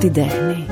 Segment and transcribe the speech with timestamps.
[0.00, 0.66] την τέχνη.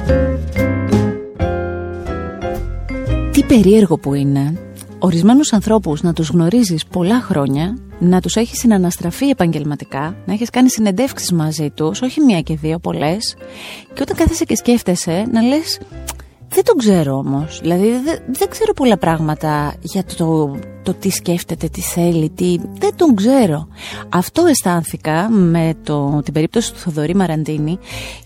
[3.33, 4.59] Τι περίεργο που είναι
[4.99, 10.71] ορισμένους ανθρώπους να τους γνωρίζεις πολλά χρόνια, να τους έχεις συναναστραφεί επαγγελματικά, να έχεις κάνει
[10.71, 13.37] συνεντεύξεις μαζί τους, όχι μία και δύο, πολλές,
[13.95, 15.81] και όταν κάθεσαι και σκέφτεσαι να λες
[16.49, 17.61] δεν τον ξέρω όμως.
[17.61, 20.57] Δηλαδή δεν, δεν ξέρω πολλά πράγματα για το,
[20.89, 22.57] το τι σκέφτεται, τι θέλει, τι...
[22.79, 23.69] δεν τον ξέρω.
[24.09, 27.79] Αυτό αισθάνθηκα με το, την περίπτωση του Θοδωρή Μαραντίνη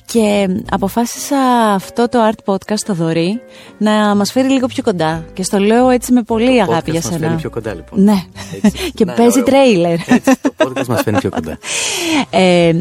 [0.04, 1.36] και αποφάσισα
[1.74, 3.40] αυτό το art podcast το Θοδωρή
[3.78, 5.24] να μας φέρει λίγο πιο κοντά.
[5.32, 7.12] Και στο λέω έτσι με πολύ το αγάπη για podcast σένα.
[7.18, 8.02] Μας φέρνει πιο κοντά λοιπόν.
[8.02, 8.22] Ναι.
[8.94, 9.44] και Να, παίζει ωραίο.
[9.44, 9.92] τρέιλερ.
[9.92, 11.58] Έτσι, το podcast μας φέρνει πιο κοντά.
[12.30, 12.72] Ε,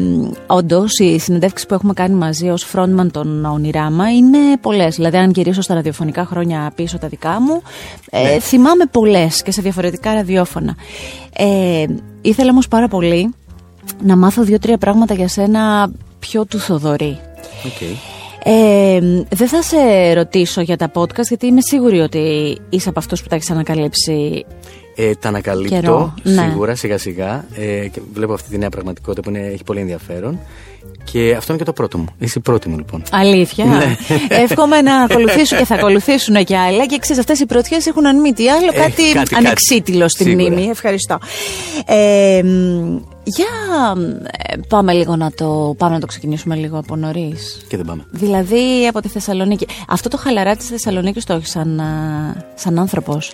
[0.46, 4.94] Όντως, οι συνεντεύξεις που έχουμε κάνει μαζί ως frontman των Ονειράμα είναι πολλές.
[4.96, 7.62] Δηλαδή, αν γυρίσω στα ραδιοφωνικά χρόνια πίσω τα δικά μου,
[8.10, 8.38] ε, Ναι.
[8.38, 10.76] θυμάμαι πολλές και σε διαφορετικά ραδιόφωνα.
[11.36, 11.84] Ε,
[12.22, 13.34] ήθελα όμως πάρα πολύ
[14.02, 17.18] να μάθω δύο-τρία πράγματα για σένα πιο του Θοδωρή.
[17.66, 17.80] Οκ.
[18.44, 23.22] Ε, δεν θα σε ρωτήσω για τα podcast γιατί είμαι σίγουρη ότι είσαι από αυτούς
[23.22, 24.44] που τα έχεις ανακαλύψει
[24.96, 26.42] Ε, τα ανακαλύπτω Καιρό, ναι.
[26.48, 30.38] σίγουρα σιγά σιγά ε, και βλέπω αυτή τη νέα πραγματικότητα που είναι, έχει πολύ ενδιαφέρον
[31.04, 32.06] και αυτό είναι και το πρώτο μου.
[32.18, 33.02] Είσαι η πρώτη μου λοιπόν.
[33.10, 33.64] Αλήθεια.
[33.64, 33.96] Ναι.
[34.28, 36.86] Εύχομαι να ακολουθήσουν και θα ακολουθήσουν και άλλα.
[36.86, 39.34] Και ξέρεις, αυτές οι πρωτιές έχουν αν μη τι άλλο Ε, κάτι, κάτι, κάτι.
[39.34, 40.50] ανεξίτηλο στη Σίγουρα.
[40.50, 40.68] μνήμη.
[40.68, 41.18] Ευχαριστώ.
[41.86, 43.46] Ε, μ, για
[44.48, 47.64] ε, πάμε λίγο να το, πάμε να το ξεκινήσουμε λίγο από νωρίς.
[47.68, 48.04] Και δεν πάμε.
[48.10, 49.66] Δηλαδή από τη Θεσσαλονίκη.
[49.88, 51.84] Αυτό το χαλαρά της Θεσσαλονίκης το έχεις σαν, α,
[52.54, 53.32] σαν άνθρωπος;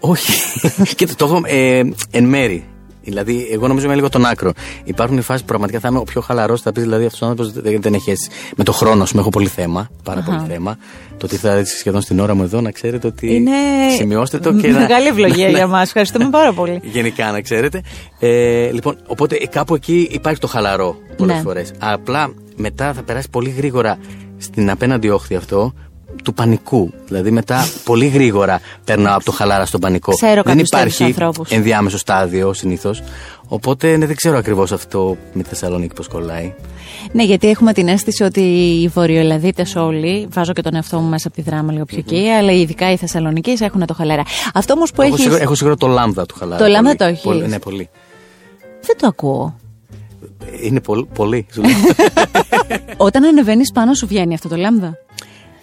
[0.00, 0.32] Όχι.
[0.96, 2.64] Κοίτα, το έχω ε, εν μέρη.
[3.02, 4.52] Δηλαδή, εγώ νομίζω είμαι λίγο τον άκρο.
[4.84, 6.60] Υπάρχουν φάσεις που πραγματικά θα είμαι ο πιο χαλαρός.
[6.60, 8.30] Θα πεις δηλαδή αυτός ο άνθρωπος δεν, δεν έχει έτσι.
[8.56, 9.90] Με το χρόνο, σου έχω πολύ θέμα.
[10.04, 10.76] Πάρα πολύ θέμα.
[11.18, 13.34] Το ότι θα έρθει σχεδόν στην ώρα μου εδώ να ξέρετε ότι.
[13.34, 13.50] Είναι
[13.96, 14.78] Σημειώστε το και να.
[14.78, 15.56] μεγάλη ευλογία Ναι.
[15.56, 15.86] για μας.
[15.86, 16.80] Ευχαριστούμε πάρα πολύ.
[16.82, 17.82] Γενικά, να ξέρετε.
[18.18, 21.42] Ε, λοιπόν, οπότε ε, κάπου εκεί υπάρχει το χαλαρό πολλές Ναι.
[21.42, 21.70] φορές.
[21.78, 23.98] Απλά μετά θα περάσει πολύ γρήγορα
[24.38, 25.72] στην απέναντι όχθη αυτό
[26.22, 26.92] του πανικού.
[27.06, 30.12] Δηλαδή μετά πολύ γρήγορα περνάω από το χαλάρα στον πανικό.
[30.12, 31.50] Ξέρω δεν κάποιους τέτοιους υπάρχει ανθρώπους.
[31.50, 33.02] ενδιάμεσο στάδιο συνήθως.
[33.48, 36.54] Οπότε ναι, δεν ξέρω ακριβώς αυτό με τη Θεσσαλονίκη πώς κολλάει.
[37.12, 41.28] Ναι, γιατί έχουμε την αίσθηση ότι οι Βορειοελλαδίτε όλοι, βάζω και τον εαυτό μου μέσα
[41.28, 44.22] από τη δράμα λίγο πιο εκεί, αλλά ειδικά οι Θεσσαλονίκοι έχουν το χαλαρά.
[44.54, 45.22] Αυτό όμως που έχω, έχει.
[45.22, 46.64] σίγουρα, έχω σίγουρα το λάμδα του χαλάρα.
[46.64, 46.96] Το λάμδα πολύ.
[46.96, 47.22] το έχεις.
[47.22, 47.88] Πολύ, ναι, πολύ.
[48.80, 49.54] Δεν το ακούω.
[50.62, 51.08] Είναι πολύ.
[51.14, 51.70] πολύ σου λέω.
[53.06, 54.98] Όταν ανεβαίνεις πάνω σου βγαίνει αυτό το λάμδα;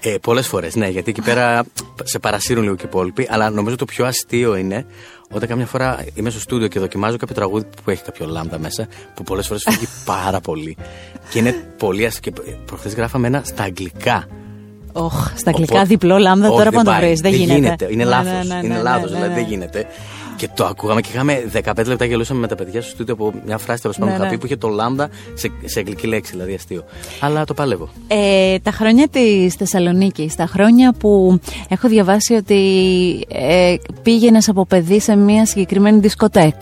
[0.01, 1.63] Ε, Πολλές φορές, ναι, γιατί εκεί πέρα
[2.03, 3.27] σε παρασύρουν λίγο και οι υπόλοιποι.
[3.31, 4.85] Αλλά νομίζω το πιο αστείο είναι
[5.31, 8.87] όταν καμιά φορά είμαι στο στούντιο και δοκιμάζω κάποιο τραγούδι που έχει κάποιο λάμδα μέσα,
[9.13, 10.77] που πολλές φορές φύγει πάρα πολύ.
[11.29, 12.31] Και είναι πολύ αστείο.
[12.31, 14.27] Και προχθές γράφαμε ένα στα αγγλικά.
[14.93, 16.99] Οχ, στα αγγλικά Οπότε- διπλό λάμδα Όχι, τώρα που να το πάει.
[16.99, 17.19] βρεις.
[17.19, 17.87] Δεν, γίνεται.
[17.89, 18.47] Είναι Ναι, λάθος.
[18.47, 19.39] ναι, ναι, είναι ναι, λάθος, ναι, δηλαδή ναι.
[19.39, 19.85] δεν γίνεται.
[20.37, 23.57] Και το ακούγαμε και είχαμε 15 λεπτά γελούσαμε με τα παιδιά στο στούντιο από μια
[23.57, 24.31] φράση τέλος πάντων Ναι, είχα ναι.
[24.31, 26.83] πει που είχε το λάμδα σε, σε αγγλική λέξη, δηλαδή αστείο.
[27.19, 27.89] Αλλά το παλεύω.
[28.07, 31.39] Ε, τα χρόνια της Θεσσαλονίκης, τα χρόνια που
[31.69, 32.55] έχω διαβάσει ότι
[33.27, 36.53] ε, πήγαινες από παιδί σε μια συγκεκριμένη δισκοτέκ.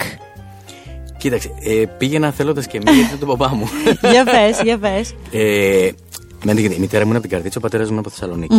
[1.18, 3.70] Κοίταξε, ε, πήγαινα θέλοντας και μία γιατί ήταν τον παπά μου.
[4.12, 5.14] για πες, για πες.
[5.32, 5.90] Ε,
[6.44, 8.56] με την- η μητέρα μου είναι από την Καρδίτσα, ο πατέρας μου είναι από Θεσσαλονίκη.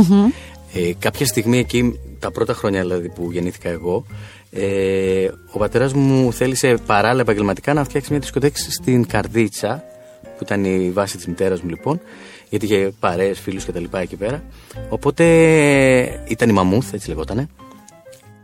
[0.76, 4.04] Ε, κάποια στιγμή εκεί, τα πρώτα χρόνια δηλαδή που γεννήθηκα εγώ,
[4.50, 9.84] ε, ο πατέρας μου θέλησε παράλληλα επαγγελματικά να φτιάξει μια δισκοτέκη στην Καρδίτσα,
[10.22, 12.00] που ήταν η βάση της μητέρας μου λοιπόν,
[12.48, 13.84] γιατί είχε παρέες, φίλους κτλ.
[13.92, 14.42] εκεί πέρα.
[14.88, 15.24] Οπότε
[15.98, 17.48] ε, ήταν η Μαμούθ, έτσι λεγότανε.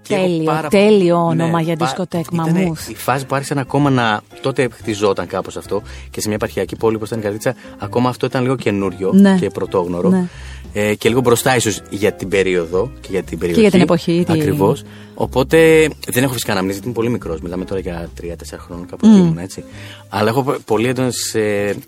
[0.02, 2.88] Και εγώ Τέλειο, πάρα- τέλειο όνομα για πα- δισκοτέκ, ήτανε Μαμούθ.
[2.88, 4.20] Η φάση που άρχισαν ακόμα να.
[4.42, 8.26] Τότε χτιζόταν κάπως αυτό και σε μια επαρχιακή πόλη όπως ήταν η Καρδίτσα, ακόμα αυτό
[8.26, 9.36] ήταν λίγο καινούριο Ναι.
[9.40, 10.08] και πρωτόγνωρο.
[10.08, 10.28] Ναι.
[10.72, 13.60] Ε, και λίγο μπροστά ίσως για την περίοδο και για την περιοχή.
[13.60, 14.82] για την εποχή, τι- Ακριβώς.
[15.14, 17.40] Οπότε δεν έχω φυσικά αναμνήσει, γιατί είμαι πολύ μικρός.
[17.40, 19.64] Μιλάμε τώρα για 3-4 χρόνια, κάπου εκεί ήμουν έτσι.
[20.08, 21.34] Αλλά έχω πολύ έντονες.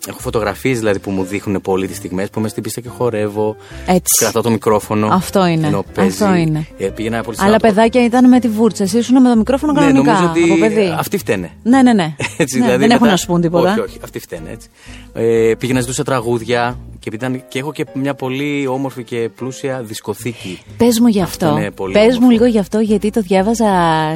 [0.07, 3.55] έχω φωτογραφίες δηλαδή που μου δείχνουν πολύ τις στιγμές που είμαι στην πίστα και χορεύω.
[3.85, 4.17] Έτσι.
[4.19, 5.07] Κρατάω το μικρόφωνο.
[5.11, 5.67] Αυτό είναι.
[5.67, 6.23] ενώ παίζει.
[6.23, 6.67] Αυτό είναι.
[6.77, 7.67] Ε, πήγαινα πολύ Αλλά Σάββατο.
[7.73, 8.83] παιδάκια ήταν με τη βούρτσα.
[8.83, 10.11] Εσύ ήσουν με το μικρόφωνο Ναι, κανονικά.
[10.13, 10.95] νομίζω ότι από παιδί.
[10.97, 11.51] αυτοί φταίνε.
[11.63, 12.15] Ναι, ναι, ναι.
[12.37, 13.71] Έτσι, Ναι, δηλαδή δεν έχουν μετά- να σου πούν τίποτα.
[13.71, 14.67] Όχι, όχι, αυτοί φταίνε έτσι.
[15.13, 16.77] Ε, πήγαινα ζητούσα τραγούδια
[17.09, 20.59] και, ήταν, και έχω και μια πολύ όμορφη και πλούσια δισκοθήκη.
[20.77, 21.57] Πες μου γι' αυτό.
[21.57, 22.21] είναι πολύ Πες όμορφο.
[22.21, 23.67] μου λίγο γι' αυτό, γιατί το διάβαζα.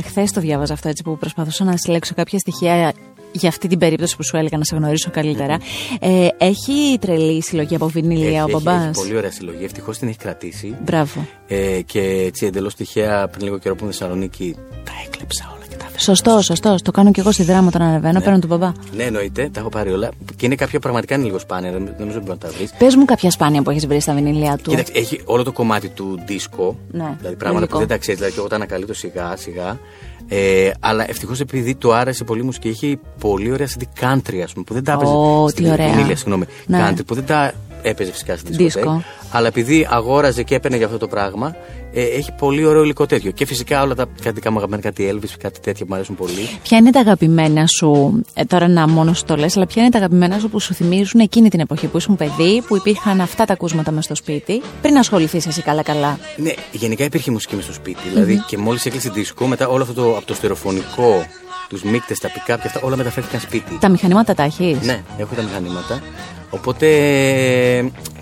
[0.06, 2.94] Χθες το διάβαζα αυτό έτσι που προσπαθούσα να συλλέξω κάποια στοιχεία
[3.31, 5.57] για αυτή την περίπτωση που σου έλεγα να σε γνωρίσω καλύτερα.
[6.00, 9.63] Ε, έχει τρελή συλλογή από βινίλια ο έχει, μπαμπάς; έχει πολύ ωραία συλλογή.
[9.63, 10.75] Ευτυχώς την έχει κρατήσει.
[10.83, 11.27] Μπράβο.
[11.47, 15.57] Ε, και έτσι εντελώς τυχαία πριν λίγο καιρό που ήμουν στη Θεσσαλονίκη τα έκλεψα όλα
[15.57, 15.59] και τα έδωσα.
[16.00, 16.75] Σωστό, σωστό.
[16.84, 18.19] Το κάνω και εγώ στη δράμα όταν ανεβαίνω.
[18.22, 18.72] Παίρνω τον μπαμπά.
[18.96, 20.10] Ναι, εννοείται, τα έχω πάρει όλα.
[20.36, 22.74] Και είναι κάποια πραγματικά είναι λίγο σπάνια, δεν δεν νομίζω ότι μπορεί να τα βρεις.
[22.78, 24.69] Πες μου κάποια σπάνια που έχεις βρει στα βινίλια του.
[24.69, 26.78] Κοίταξε, έχει όλο το κομμάτι του δίσκο.
[26.92, 27.74] Ναι, δηλαδή πράγματα λογικό.
[27.74, 29.80] που δεν τα ξέρεις, δηλαδή και εγώ τα ανακαλύπτω σιγά σιγά.
[30.28, 34.51] Ε, αλλά ευτυχώς επειδή του άρεσε πολύ η μουσική, έχει πολύ ωραία CD country, ας
[34.51, 35.12] πούμε, που δεν τα έπαιζε.
[35.12, 35.90] Ω, στην τι ωραία.
[35.90, 36.46] βινίλια, συγγνώμη.
[36.66, 36.88] Ναι.
[36.90, 37.51] Country, που δεν τα
[37.81, 39.04] έπαιζε φυσικά στη δισκοτέκη.
[39.31, 41.56] Αλλά επειδή αγόραζε και έπαιρνε για αυτό το πράγμα,
[41.94, 43.31] ε, έχει πολύ ωραίο υλικό τέτοιο.
[43.31, 46.50] Και φυσικά όλα τα κάτι μου αγαπημένα, κάτι Elvis, κάτι τέτοια που μου αρέσουν πολύ.
[46.64, 49.98] Ποια είναι τα αγαπημένα σου, ε, τώρα να μόνο το λες, αλλά ποια είναι τα
[49.98, 53.54] αγαπημένα σου που σου θυμίζουν εκείνη την εποχή που ήσουν παιδί, που υπήρχαν αυτά τα
[53.54, 56.20] ακούσματα μες στο σπίτι, πριν ασχοληθείς εσύ καλά-καλά.
[56.36, 58.10] Ναι, γενικά υπήρχε μουσική μες στο σπίτι.
[58.10, 61.25] Δηλαδή και μόλις έκλεισε δίσκο, μετά όλο αυτό το, από το στερεοφωνικό
[61.70, 63.78] τους μείκτε, τα πικά και αυτά, όλα μεταφέρθηκαν σπίτι.
[63.80, 66.02] Τα μηχανήματα τα έχεις; Ναι, έχω τα μηχανήματα.
[66.50, 66.88] Οπότε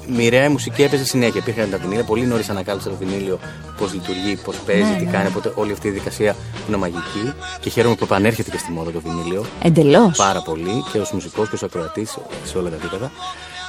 [0.07, 1.39] μοιραία η μουσική έπαιζε συνέχεια.
[1.41, 2.03] Υπήρχαν τα βινίλια.
[2.03, 3.39] Πολύ νωρίς ανακάλυψα το βινίλιο
[3.77, 5.11] πώς λειτουργεί, πώς παίζει, ναι, τι ναι.
[5.11, 5.27] κάνει.
[5.27, 6.35] Οπότε όλη αυτή η διαδικασία
[6.67, 7.33] είναι μαγική.
[7.59, 9.45] Και χαίρομαι που επανέρχεται και στη μόδα το βινίλιο.
[9.61, 10.17] Εντελώς.
[10.17, 13.11] Πάρα πολύ και ως μουσικός και ως ακροατής σε όλα τα επίπεδα.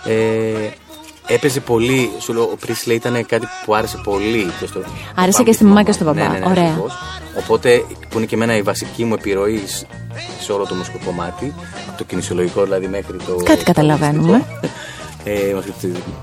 [0.05, 0.71] Ε,
[1.29, 2.11] έπαιζε πολύ.
[2.19, 4.53] Σου λέω, ο Πρίσλε ήταν κάτι που άρεσε πολύ.
[4.61, 4.81] Και στο,
[5.15, 6.21] άρεσε και στη μαμά και στον παπά.
[6.21, 6.83] Ναι, ναι, ναι, Ωραία.
[7.39, 9.63] Οπότε που είναι και εμένα η βασική μου επιρροή
[10.41, 11.55] σε όλο το μουσικό κομμάτι.
[11.89, 13.35] Από το κινησιολογικό δηλαδή μέχρι το.
[13.45, 14.45] Κάτι καταλαβαίνουμε.
[15.25, 15.73] Ε, μέχρι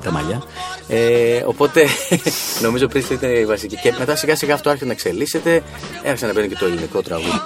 [0.03, 0.43] τα μαλλιά.
[0.87, 1.85] Ε, οπότε
[2.65, 3.75] νομίζω πριν ήταν η βασική.
[3.75, 5.63] Και μετά σιγά σιγά αυτό άρχισε να εξελίσσεται.
[6.05, 7.41] Άρχισε να μπαίνει και το ελληνικό τραγούδι.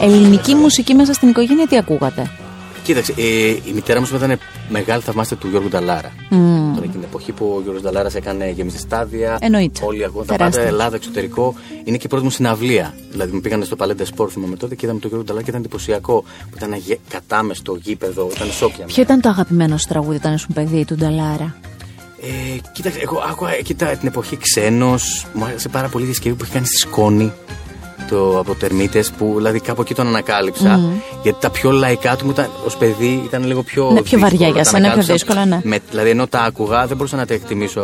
[0.00, 2.30] Ελληνική μουσική μέσα στην οικογένεια τι ακούγατε;
[2.82, 6.12] Κοίταξε, ε, η μητέρα μου ήταν μεγάλη θαυμάστρια του Γιώργου Νταλάρα.
[6.30, 6.34] Mm.
[6.74, 9.38] Τον εκείνη την εποχή που ο Γιώργος Νταλάρας έκανε γεμιστή στάδια.
[9.40, 9.84] Εννοείται.
[9.84, 11.54] Όλοι ακούγονταν τα πάντα Ελλάδα, εξωτερικό.
[11.84, 12.94] Είναι και η πρώτη μου συναυλία.
[13.10, 15.62] Δηλαδή μου πήγανε στο Παλέντε Σπορ, θυμάμαι τότε και είδαμε τον Γιώργο Νταλάρα και ήταν
[15.62, 16.24] εντυπωσιακό.
[16.50, 18.84] Που ήταν κατάμεστο γήπεδο, ήταν σόκια.
[18.84, 21.56] Ποιο ήταν το αγαπημένο σου τραγούδι όταν ήσουν παιδί του Νταλάρα;
[22.20, 25.26] Ε, κοίταξε, εγώ άκουγα κοίτα, την εποχή ξένος.
[25.32, 27.32] Μου άρεσε πάρα πολύ η διασκευή που είχε κάνει στη σκόνη
[28.08, 30.78] το, από τερμίτε που δηλαδή κάπου εκεί τον ανακάλυψα.
[30.78, 31.00] Mm.
[31.22, 33.90] Γιατί τα πιο λαϊκά του ήταν ως παιδί ήταν λίγο πιο.
[33.90, 35.60] Ναι, πιο βαριά για σένα, πιο δύσκολα, ναι.
[35.62, 37.82] Με, δηλαδή ενώ τα άκουγα δεν μπορούσα να τα εκτιμήσω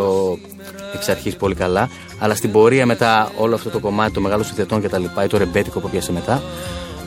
[0.94, 1.88] εξ αρχής πολύ καλά.
[2.18, 5.26] Αλλά στην πορεία μετά όλο αυτό το κομμάτι, το μεγάλο συνθετών και τα λοιπά, ή
[5.26, 6.42] το ρεμπέτικο που πιάσε μετά.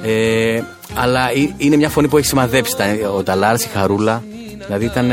[0.04, 0.62] Ε,
[0.96, 1.22] αλλά
[1.58, 2.76] είναι μια φωνή που έχει σημαδέψει.
[3.18, 4.24] Ο Νταλάρς, η Χαρούλα.
[4.66, 5.12] Δηλαδή ήταν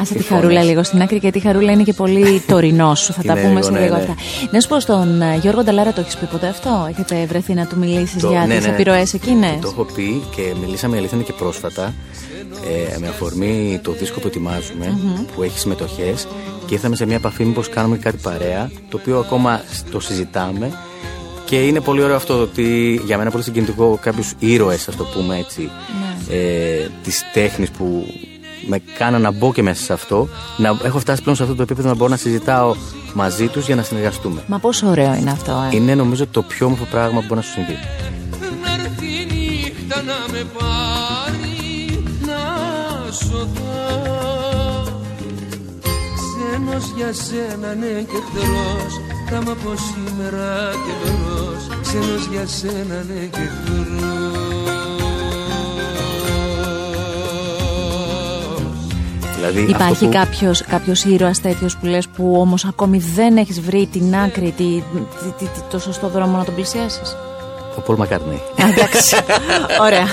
[0.00, 3.12] Άσε τη χαρούλα λίγο στην άκρη, γιατί η χαρούλα είναι και πολύ τωρινό σου.
[3.12, 4.00] Θα τα πούμε σε ναι, λίγο ναι.
[4.00, 4.14] αυτά.
[4.50, 7.66] Να σου πω στον ε, Γιώργο Νταλάρα, το έχεις πει ποτέ αυτό; Έχετε βρεθεί να
[7.66, 11.32] του μιλήσεις για ναι, τις ναι, επιρροές εκείνες; Το έχω πει και μιλήσαμε αλήθεια και
[11.32, 11.94] πρόσφατα.
[12.94, 14.98] Ε, με αφορμή το δίσκο που ετοιμαζουμε
[15.34, 16.26] που έχει συμμετοχές
[16.66, 19.60] και ήρθαμε σε μια επαφή μήπως κάνουμε κάτι παρέα το οποίο ακόμα
[19.90, 20.70] το συζητάμε
[21.44, 25.38] και είναι πολύ ωραίο αυτό ότι για μένα πολύ συγκινητικό κάποιους ήρωες, ας το πούμε
[25.38, 25.70] έτσι,
[26.28, 26.36] ναι.
[26.36, 28.06] ε, της τέχνης που
[28.66, 30.28] με κάνα να μπω και μέσα σε αυτό.
[30.56, 32.74] Να έχω φτάσει πλέον σε αυτό το επίπεδο να μπορώ να συζητάω
[33.14, 34.42] μαζί τους για να συνεργαστούμε.
[34.46, 37.42] Μα πόσο ωραίο είναι αυτό, ε; Είναι νομίζω το πιο όμορφο πράγμα που μπορεί να
[37.42, 37.78] σου συμβεί.
[46.74, 48.94] Ξένος για σένα ναι και εχθρός
[49.30, 54.33] Θα μ' από σήμερα και μπρος Ξένος για σένα ναι και εχθρός
[59.50, 60.10] Δηλαδή, Υπάρχει που...
[60.10, 64.82] κάποιος, κάποιος ήρωας τέτοιος που λες που όμως ακόμη δεν έχεις βρει την άκρη, τη,
[65.38, 67.16] τη, τη, το σωστό δρόμο να τον πλησιάσεις;
[67.78, 68.40] Ο Πολ Μακάρνεϊ.
[68.56, 69.16] Εντάξει.
[69.80, 70.06] Ωραία.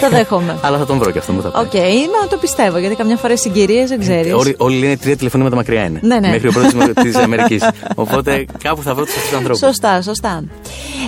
[0.00, 0.58] το δέχομαι.
[0.62, 1.58] Αλλά θα τον βρω και αυτό μου θα πει.
[1.58, 4.32] OK, okay, το πιστεύω γιατί καμιά φορά συγκυρίες δεν ξέρεις.
[4.32, 6.00] Όλοι, όλοι λένε τρία τηλεφωνήματα μακριά είναι.
[6.02, 6.28] Ναι, ναι.
[6.28, 6.72] Μέχρι ο πρώτος
[7.02, 7.68] της Αμερικής.
[7.94, 9.58] Οπότε κάπου θα βρω τους αυτούς τους ανθρώπους.
[9.58, 10.44] Σωστά, σωστά.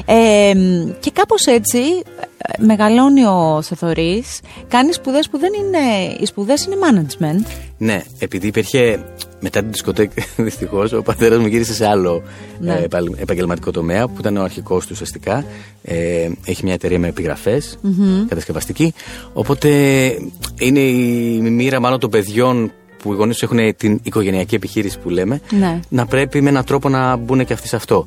[0.05, 0.53] Ε,
[1.01, 1.79] και κάπως έτσι
[2.59, 4.25] μεγαλώνει ο Θεθωρή,
[4.69, 6.15] κάνει σπουδές που δεν είναι.
[6.21, 7.47] Οι σπουδές είναι management.
[7.79, 9.05] Ναι, επειδή υπήρχε.
[9.41, 12.23] Μετά την δισκοτέκη, δυστυχώς, ο πατέρας μου γύρισε σε άλλο
[12.61, 12.73] ναι.
[12.73, 15.45] ε, επαγγελματικό τομέα που ήταν ο αρχικός του ουσιαστικά.
[15.83, 18.25] Ε, έχει μια εταιρεία με επιγραφές, mm-hmm.
[18.29, 18.95] κατασκευαστική.
[19.33, 19.69] Οπότε
[20.59, 25.41] είναι η μοίρα μάλλον των παιδιών που οι γονείς έχουν την οικογενειακή επιχείρηση που λέμε,
[25.51, 25.81] ναι.
[25.89, 28.07] να πρέπει με έναν τρόπο να μπουν και αυτοί σε αυτό.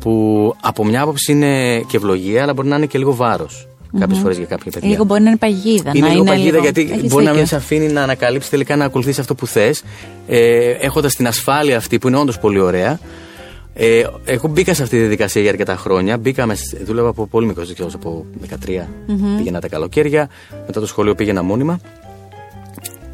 [0.00, 4.18] Που από μια άποψη είναι και ευλογία, αλλά μπορεί να είναι και λίγο βάρος κάποιες
[4.18, 4.88] φορές για κάποια παιδιά.
[4.88, 5.90] Λίγο μπορεί να είναι παγίδα.
[5.94, 7.20] Είναι να λίγο είναι παγίδα γιατί μπορεί δίκιο.
[7.20, 9.82] να μην σε αφήνει να ανακαλύψεις τελικά να ακολουθήσει αυτό που θες.
[10.26, 12.98] Ε, Έχοντας την ασφάλεια αυτή που είναι όντως πολύ ωραία.
[13.74, 16.18] Ε, εγώ μπήκα σε αυτή τη διαδικασία για αρκετά χρόνια.
[16.18, 16.46] Μπήκα,
[16.84, 18.52] δούλευα από πολύ μικρός, από 13.
[18.52, 19.36] Mm-hmm.
[19.36, 20.28] Πήγαινα τα καλοκαίρια.
[20.66, 21.80] Μετά το σχολείο πήγαινα μόνιμα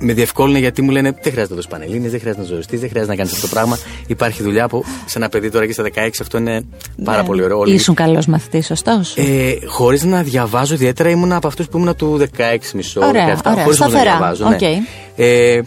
[0.00, 2.88] με διευκόλυνε γιατί μου λένε δεν χρειάζεται να δώσεις πανελίνες, δεν χρειάζεται να ζοριστεί, δεν
[2.88, 3.78] χρειάζεται να κάνεις αυτό το πράγμα.
[4.06, 6.62] Υπάρχει δουλειά που σε ένα παιδί τώρα και στα 16 αυτό είναι
[7.04, 7.26] πάρα ναι.
[7.26, 7.64] πολύ ωραίο.
[7.64, 12.20] Ήσουν καλός μαθητής, σωστός; Ε, Χωρίς να διαβάζω ιδιαίτερα, ήμουν από αυτούς που ήμουν του
[12.36, 13.00] 16 μισό.
[13.00, 13.62] Ωραία, ωραία.
[13.62, 14.46] Χωρίς να διαβάζω.
[14.48, 14.60] Okay.
[14.60, 14.82] Ναι.
[15.16, 15.62] Ε,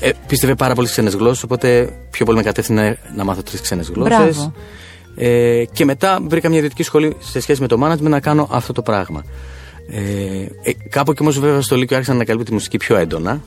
[0.00, 3.90] ε, πίστευε πάρα πολύ ξένες γλώσσες, οπότε πιο πολύ με κατεύθυνε να μάθω τρεις ξένες
[3.94, 4.50] γλώσσες.
[5.16, 8.72] Ε, και μετά βρήκα μια ιδιωτική σχολή σε σχέση με το management να κάνω αυτό
[8.72, 9.24] το πράγμα.
[9.90, 13.40] Ε, ε, κάπου και όμως βέβαια στο Λύκειο άρχισα να ανακαλύπτω τη μουσική πιο έντονα.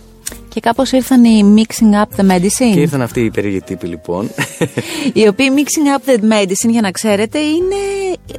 [0.50, 2.74] Και κάπως ήρθαν οι Mixing Up the Medicine.
[2.74, 4.30] Και ήρθαν αυτοί οι περίεργοι τύποι λοιπόν.
[5.14, 7.76] οι οποίοι Mixing Up the Medicine, για να ξέρετε, είναι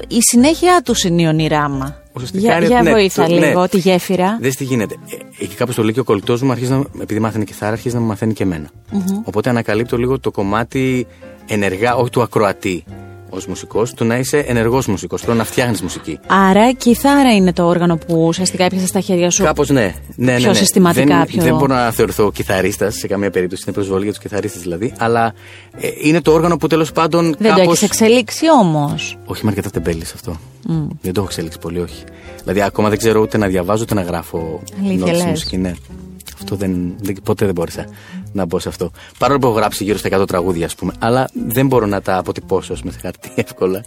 [0.08, 1.96] η συνέχεια τους είναι η ονειράμα.
[2.32, 3.68] Για, για ναι, βοήθα το, λίγο, ναι.
[3.68, 4.38] τη γέφυρα.
[4.40, 4.94] Δεν τι γίνεται.
[5.38, 7.72] Ε, εκεί κάπως το λέει και ο κολλητός μου, αρχίζει να, επειδή μάθαινε και θάρα,
[7.72, 8.70] αρχίζει να μου μαθαίνει και εμένα.
[8.92, 9.22] Mm-hmm.
[9.25, 11.06] Οπότε ανακαλύπτω λίγο το κομμάτι
[11.46, 12.84] ενεργά, όχι του ακροατή
[13.34, 16.18] ως μουσικός, του να είσαι ενεργός μουσικός, του να φτιάχνεις μουσική.
[16.26, 19.42] Άρα, η κιθάρα είναι το όργανο που ουσιαστικά έπιασε στα χέρια σου.
[19.42, 19.94] Κάπως ναι.
[20.14, 20.54] ναι, ναι, πιο ναι.
[20.54, 21.16] συστηματικά.
[21.16, 21.42] Δεν, πιο...
[21.42, 23.62] δεν μπορώ να θεωρηθώ κιθαρίστας σε καμία περίπτωση.
[23.66, 24.92] Είναι προσβολή για τους κιθαρίστες δηλαδή.
[24.98, 25.34] Αλλά
[25.80, 27.34] ε, είναι το όργανο που τέλος πάντων.
[27.38, 27.64] Δεν κάπως...
[27.64, 29.18] το έχεις εξελίξει όμως.
[29.24, 30.32] Όχι, είμαι αρκετά τεμπέλης αυτό.
[30.68, 30.86] Mm.
[31.02, 32.04] Δεν το έχω εξελίξει πολύ, όχι.
[32.42, 34.62] Δηλαδή, ακόμα δεν ξέρω ούτε να διαβάζω ούτε να γράφω.
[34.84, 35.72] Αλήθεια, μουσική, ναι.
[36.34, 37.86] Αυτό δεν, δεν, ποτέ δεν μπόρεσα
[38.32, 38.90] να μπω σε αυτό.
[39.18, 40.92] Παρόλο που έχω γράψει γύρω στα 100 τραγούδια, ας πούμε.
[40.98, 43.84] Αλλά δεν μπορώ να τα αποτυπώσω με χαρτί εύκολα.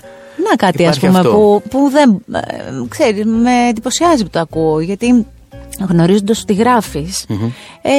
[0.49, 2.09] Να κάτι, ας πούμε, που, που δεν.
[2.33, 2.41] Ε,
[2.87, 4.79] ξέρει, με εντυπωσιάζει που το ακούω.
[4.79, 5.25] Γιατί
[5.89, 7.25] γνωρίζοντας ότι γράφεις,
[7.81, 7.91] ε,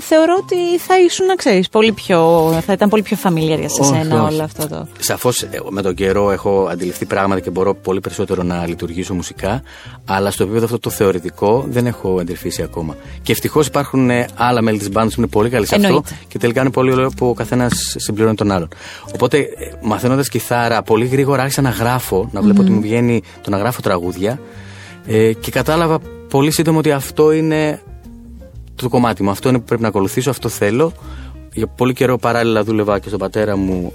[0.00, 2.50] θεωρώ ότι θα ήσουν, να ξέρεις, πολύ πιο.
[2.66, 4.86] θα ήταν πολύ πιο familiar για σένα όλο αυτό το.
[4.98, 9.62] Σαφώς ε, με τον καιρό έχω αντιληφθεί πράγματα και μπορώ πολύ περισσότερο να λειτουργήσω μουσικά,
[10.04, 12.96] αλλά στο επίπεδο αυτό το θεωρητικό δεν έχω αντιληφθεί ακόμα.
[13.22, 16.38] Και ευτυχώς υπάρχουν ε, άλλα μέλη της μπάντα που είναι πολύ καλοί σε αυτό και
[16.38, 18.68] τελικά είναι πολύ ωραίο που ο καθένας συμπληρώνει τον άλλον.
[19.14, 19.46] Οπότε, ε,
[19.82, 23.80] μαθαίνοντας κιθάρα, πολύ γρήγορα άρχισα να γράφω, να βλέπω ότι μου βγαίνει το να γράφω
[23.80, 24.40] τραγούδια
[25.06, 27.80] ε, και κατάλαβα πολύ σύντομα ότι αυτό είναι
[28.74, 29.30] το κομμάτι μου.
[29.30, 30.92] Αυτό είναι που πρέπει να ακολουθήσω, αυτό θέλω.
[31.52, 33.92] Για πολύ καιρό παράλληλα δούλευα και στον πατέρα μου,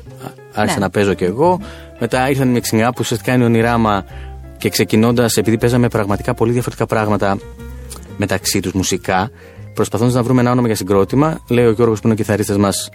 [0.53, 0.85] άρχισα ναι.
[0.85, 1.59] να παίζω κι εγώ.
[1.99, 4.05] Μετά ήρθαν οι mixing up που ουσιαστικά είναι ονειράμα
[4.57, 7.37] και ξεκινώντας, επειδή παίζαμε πραγματικά πολύ διαφορετικά πράγματα
[8.17, 9.31] μεταξύ τους μουσικά,
[9.73, 12.89] προσπαθώντας να βρούμε ένα όνομα για συγκρότημα, λέει ο Γιώργος που είναι ο κιθαρίστας μας,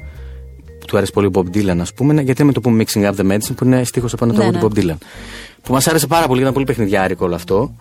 [0.87, 3.33] του αρέσει πολύ ο Bob Dylan, ας πούμε, γιατί με το πούμε Mixing Up the
[3.33, 4.61] Medicine, που είναι στίχος από ένα ναι, του ναι.
[4.63, 4.97] Bob Dylan.
[5.63, 7.75] Που μας άρεσε πάρα πολύ, ήταν πολύ παιχνιδιάρικο όλο αυτό.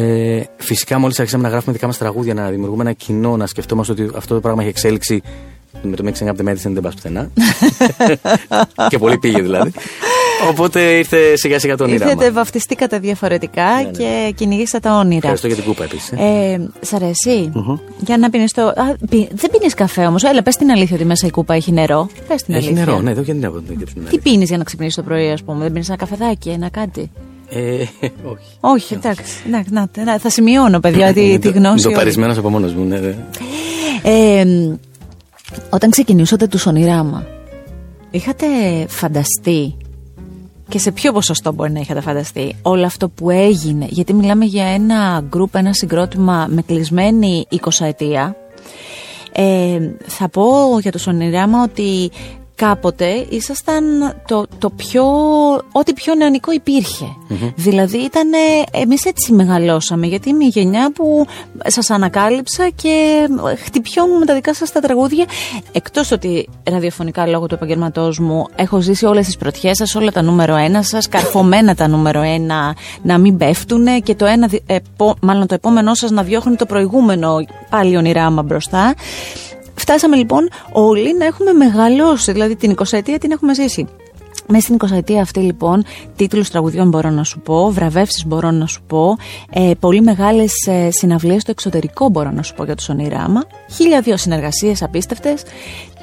[0.00, 3.92] Ε, φυσικά, μόλις αρχίσαμε να γράφουμε δικά μας τραγούδια, να δημιουργούμε ένα κοινό, να σκεφτόμαστε
[3.92, 5.22] ότι αυτό το πράγμα έχει εξέλιξη.
[5.82, 7.30] Με το Mixing Up the Medicine δεν πας πουθενά.
[8.90, 9.72] και πολύ πήγε δηλαδή.
[10.50, 12.04] Οπότε ήρθε σιγά σιγά το όνειρα.
[12.04, 13.90] Ήρθετε, βαφτιστήκατε διαφορετικά ναι, ναι.
[13.90, 15.16] και κυνηγήσατε τα όνειρα.
[15.16, 16.10] Ευχαριστώ για την κούπα επίσης.
[16.10, 17.52] Ε, σ' αρέσει.
[17.54, 17.78] Mm-hmm.
[17.98, 18.62] Για να πίνεις το.
[18.62, 19.28] Α, πι...
[19.32, 20.22] Δεν πίνεις καφέ όμως.
[20.22, 22.08] Έλα, πες την αλήθεια ότι μέσα η κούπα έχει νερό.
[22.28, 22.84] Πες την έχει αλήθεια.
[22.84, 23.52] νερό, ναι, εδώ γιατί δεν
[24.10, 27.10] Τι πίνεις για να ξυπνήσεις το πρωί, ας πούμε; Δεν πίνεις ένα καφεδάκι, ένα κάτι;
[27.50, 27.84] Ε,
[28.32, 28.56] όχι.
[28.60, 29.42] Όχι, εντάξει.
[29.46, 31.84] εντάξει να, να, θα σημειώνω, παιδιά, τη, τη γνώση.
[31.84, 33.14] Το παρισμένος από μόνος μου, ναι.
[34.02, 34.44] Ε,
[35.70, 37.26] όταν ξεκινήσατε του Ονειράμα,
[38.10, 38.46] είχατε
[38.88, 39.76] φανταστεί
[40.68, 44.66] και σε ποιο ποσοστό μπορεί να είχατε φανταστεί όλο αυτό που έγινε, γιατί μιλάμε για
[44.66, 48.36] ένα γκρουπ, ένα συγκρότημα με κλεισμένη 20 ετία.
[49.32, 50.44] Ε, θα πω
[50.80, 52.10] για το Ονειράμα ότι
[52.58, 55.04] κάποτε ήσασταν το, το πιο,
[55.72, 56.52] ό,τι πιο νεανικό
[57.56, 58.30] Δηλαδή ήταν,
[58.70, 61.26] εμείς έτσι μεγαλώσαμε, γιατί είμαι η γενιά που
[61.66, 63.26] σας ανακάλυψα και
[63.64, 65.24] χτυπιόμουν με τα δικά σας τα τραγούδια.
[65.72, 70.22] Εκτός ότι ραδιοφωνικά λόγω του επαγγελματός μου έχω ζήσει όλες τις πρωτιές σας, όλα τα
[70.22, 74.48] νούμερο ένα σας, καρφωμένα τα νούμερο ένα να μην πέφτουν και το ένα,
[75.20, 77.36] μάλλον το επόμενό σας να διώχνει το προηγούμενο
[77.70, 78.94] πάλι ονειράμα μπροστά.
[79.78, 83.86] Φτάσαμε λοιπόν όλοι να έχουμε μεγαλώσει, δηλαδή την 20 ετία την έχουμε ζήσει.
[84.50, 85.84] Μέσα στην 20 ετία αυτή λοιπόν,
[86.16, 89.16] τίτλους τραγουδιών μπορώ να σου πω, βραβεύσεις μπορώ να σου πω,
[89.50, 94.00] ε, πολύ μεγάλες ε, συναυλίες στο εξωτερικό μπορώ να σου πω για το Σονιράμα, χίλια
[94.00, 95.42] δύο συνεργασίες απίστευτες.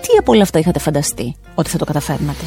[0.01, 2.43] Τι από όλα αυτά είχατε φανταστεί ότι θα το καταφέρνατε;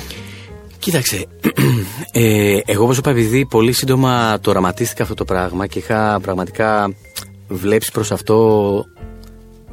[0.78, 1.26] Κοίταξε,
[2.12, 6.94] ε, εγώ όπως είπα επειδή πολύ σύντομα το οραματίστηκα αυτό το πράγμα και είχα πραγματικά
[7.49, 8.85] βλέψει προς αυτό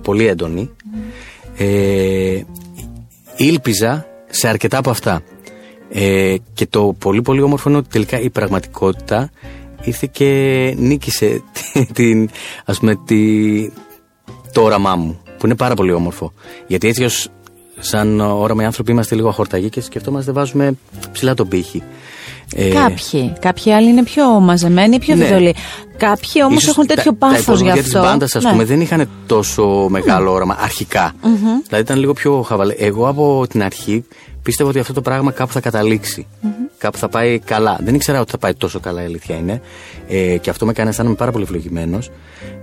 [0.01, 0.69] πολύ έντονη,
[1.57, 2.41] ε,
[3.35, 5.21] ήλπιζα σε αρκετά από αυτά.
[5.89, 9.31] Ε, και το πολύ πολύ όμορφο είναι ότι τελικά η πραγματικότητα
[9.83, 11.43] ήρθε και νίκησε
[11.93, 12.29] την,
[12.65, 13.69] ας πούμε, τη,
[14.51, 16.33] το όραμά μου που είναι πάρα πολύ όμορφο
[16.67, 17.29] γιατί έτσι ως
[17.79, 20.74] σαν όραμα οι άνθρωποι είμαστε λίγο αχορταγοί και σκεφτόμαστε βάζουμε
[21.12, 21.85] ψηλά τον πύχη ε,
[22.73, 23.33] κάποιοι.
[23.39, 25.51] Κάποιοι άλλοι είναι πιο μαζεμένοι, πιο ναι.
[25.97, 27.91] Κάποιοι όμως έχουν τέτοιο πάθος γι' αυτό.
[27.91, 28.49] Τα μπάντας, ας ναι.
[28.51, 31.11] πούμε, δεν είχαν τόσο μεγάλο όραμα αρχικά.
[31.11, 31.63] Mm-hmm.
[31.67, 32.73] Δηλαδή ήταν λίγο πιο χαβαλέ.
[32.73, 34.05] Εγώ από την αρχή
[34.43, 36.27] πίστευα ότι αυτό το πράγμα κάπου θα καταλήξει.
[36.43, 36.69] Mm-hmm.
[36.77, 37.77] Κάπου θα πάει καλά.
[37.83, 39.61] Δεν ήξερα ότι θα πάει τόσο καλά, η αλήθεια είναι.
[40.07, 42.11] Ε, και αυτό με κάνει να αισθάνομαι πάρα πολύ ευλογημένος.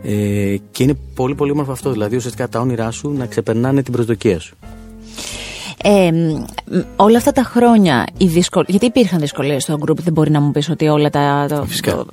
[0.02, 1.90] Ε, και είναι πολύ πολύ όμορφο αυτό.
[1.92, 4.56] Δηλαδή ουσιαστικά τα όνειρά σου να ξεπερνάνε την προσδοκία σου.
[5.82, 6.10] Ε,
[6.96, 8.64] όλα αυτά τα χρόνια, οι δυσκολ...
[8.68, 11.46] γιατί υπήρχαν δυσκολίες στο group, δεν μπορεί να μου πεις ότι όλα τα.
[11.66, 12.04] Φυσικά.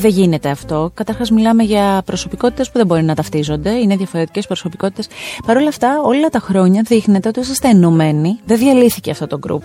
[0.00, 0.90] Δεν γίνεται αυτό.
[0.94, 5.08] Καταρχάς, μιλάμε για προσωπικότητες που δεν μπορεί να ταυτίζονται, είναι διαφορετικές προσωπικότητες.
[5.46, 9.62] Παρ' όλα αυτά, όλα τα χρόνια δείχνετε ότι είσαστε ενωμένοι, δεν διαλύθηκε αυτό το group.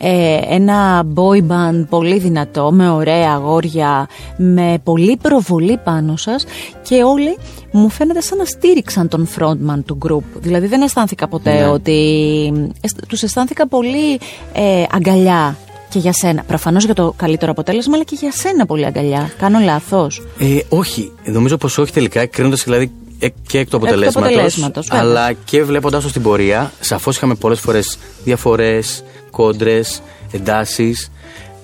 [0.00, 6.44] Ε, ένα boy band πολύ δυνατό, με ωραία αγόρια, με πολύ προβολή πάνω σας
[6.82, 7.36] και όλοι
[7.72, 10.22] μου φαίνεται σαν να στήριξαν τον frontman του group.
[10.40, 11.66] Δηλαδή δεν αισθάνθηκα ποτέ Ναι.
[11.66, 11.98] ότι.
[12.80, 14.14] αισθ- Τους αισθάνθηκα πολύ
[14.52, 15.56] ε, αγκαλιά
[15.88, 16.42] και για σένα.
[16.42, 19.30] Προφανώς για το καλύτερο αποτέλεσμα, αλλά και για σένα πολύ αγκαλιά.
[19.38, 20.22] Κάνω λάθος.
[20.38, 24.22] Ε, όχι, νομίζω πως όχι τελικά, κρίνοντας δηλαδή ε, και εκ του αποτελέσματος.
[24.30, 25.04] αποτελέσματος, βέβαια.
[25.10, 29.04] αλλά και βλέποντα το στην πορεία, σαφώς είχαμε πολλές φορές διαφορές,
[29.38, 31.10] κόντρες, εντάσεις.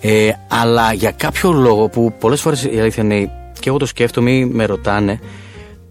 [0.01, 4.31] Ε, αλλά για κάποιο λόγο που πολλές φορές η αλήθεια είναι και εγώ το σκέφτομαι
[4.31, 5.21] ή με ρωτάνε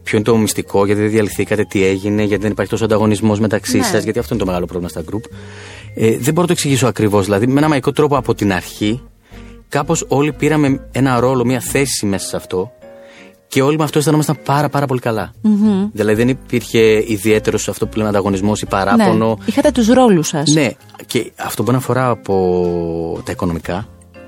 [0.03, 3.77] ποιο είναι το μυστικό, γιατί δεν διαλυθήκατε, τι έγινε, γιατί δεν υπάρχει τόσο ανταγωνισμός μεταξύ
[3.77, 3.83] Ναι.
[3.83, 5.23] σας, γιατί αυτό είναι το μεγάλο πρόβλημα στα group.
[5.95, 7.23] Ε, δεν μπορώ να το εξηγήσω ακριβώς.
[7.25, 9.01] Δηλαδή, με ένα μαγικό τρόπο από την αρχή,
[9.69, 12.71] κάπως όλοι πήραμε ένα ρόλο, μια θέση μέσα σε αυτό
[13.53, 15.33] και όλοι με αυτό αισθανόμασταν πάρα, πάρα πολύ καλά.
[15.91, 19.27] Δηλαδή, δεν υπήρχε ιδιαίτερος αυτό που λέμε ανταγωνισμός ή παράπονο.
[19.27, 19.45] Ναι.
[19.45, 20.49] Είχατε τους ρόλους σας.
[20.53, 20.69] Ναι,
[21.05, 23.87] και αυτό μπορεί να αφορά από τα οικονομικά.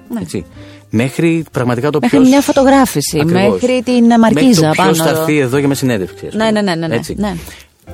[0.10, 0.20] Ναι.
[0.22, 0.46] Έτσι,
[0.90, 3.52] μέχρι πραγματικά το Μέχρι ποιος- μια φωτογράφηση, Ακριβώς.
[3.62, 4.92] μέχρι την μαρκίζα Μέχρι το πάνω.
[4.92, 6.28] ποιος θα έρθει εδώ για με συνέντευξη.
[6.28, 6.62] ας Ναι, πούμε.
[6.62, 7.16] ναι, ναι, ναι, ναι, Έτσι.
[7.18, 7.36] ναι.